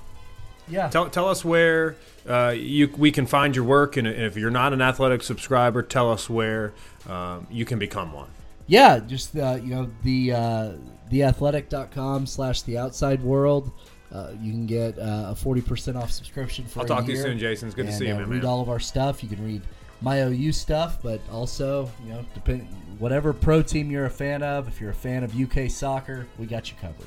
[0.68, 0.88] Yeah.
[0.88, 1.96] Tell, tell us where
[2.28, 6.12] uh, you we can find your work, and if you're not an athletic subscriber, tell
[6.12, 6.72] us where
[7.08, 8.28] um, you can become one.
[8.68, 10.72] Yeah, just uh, you know the uh,
[11.10, 13.72] theathletic.com slash the outside world.
[14.12, 16.80] Uh, you can get uh, a forty percent off subscription for.
[16.80, 17.26] I'll talk to you year.
[17.26, 17.68] soon, Jason.
[17.68, 18.50] It's good to see you, uh, man, Read man.
[18.50, 19.22] all of our stuff.
[19.22, 19.62] You can read
[20.00, 24.68] my OU stuff, but also you know depend whatever pro team you're a fan of.
[24.68, 27.06] If you're a fan of UK soccer, we got you covered.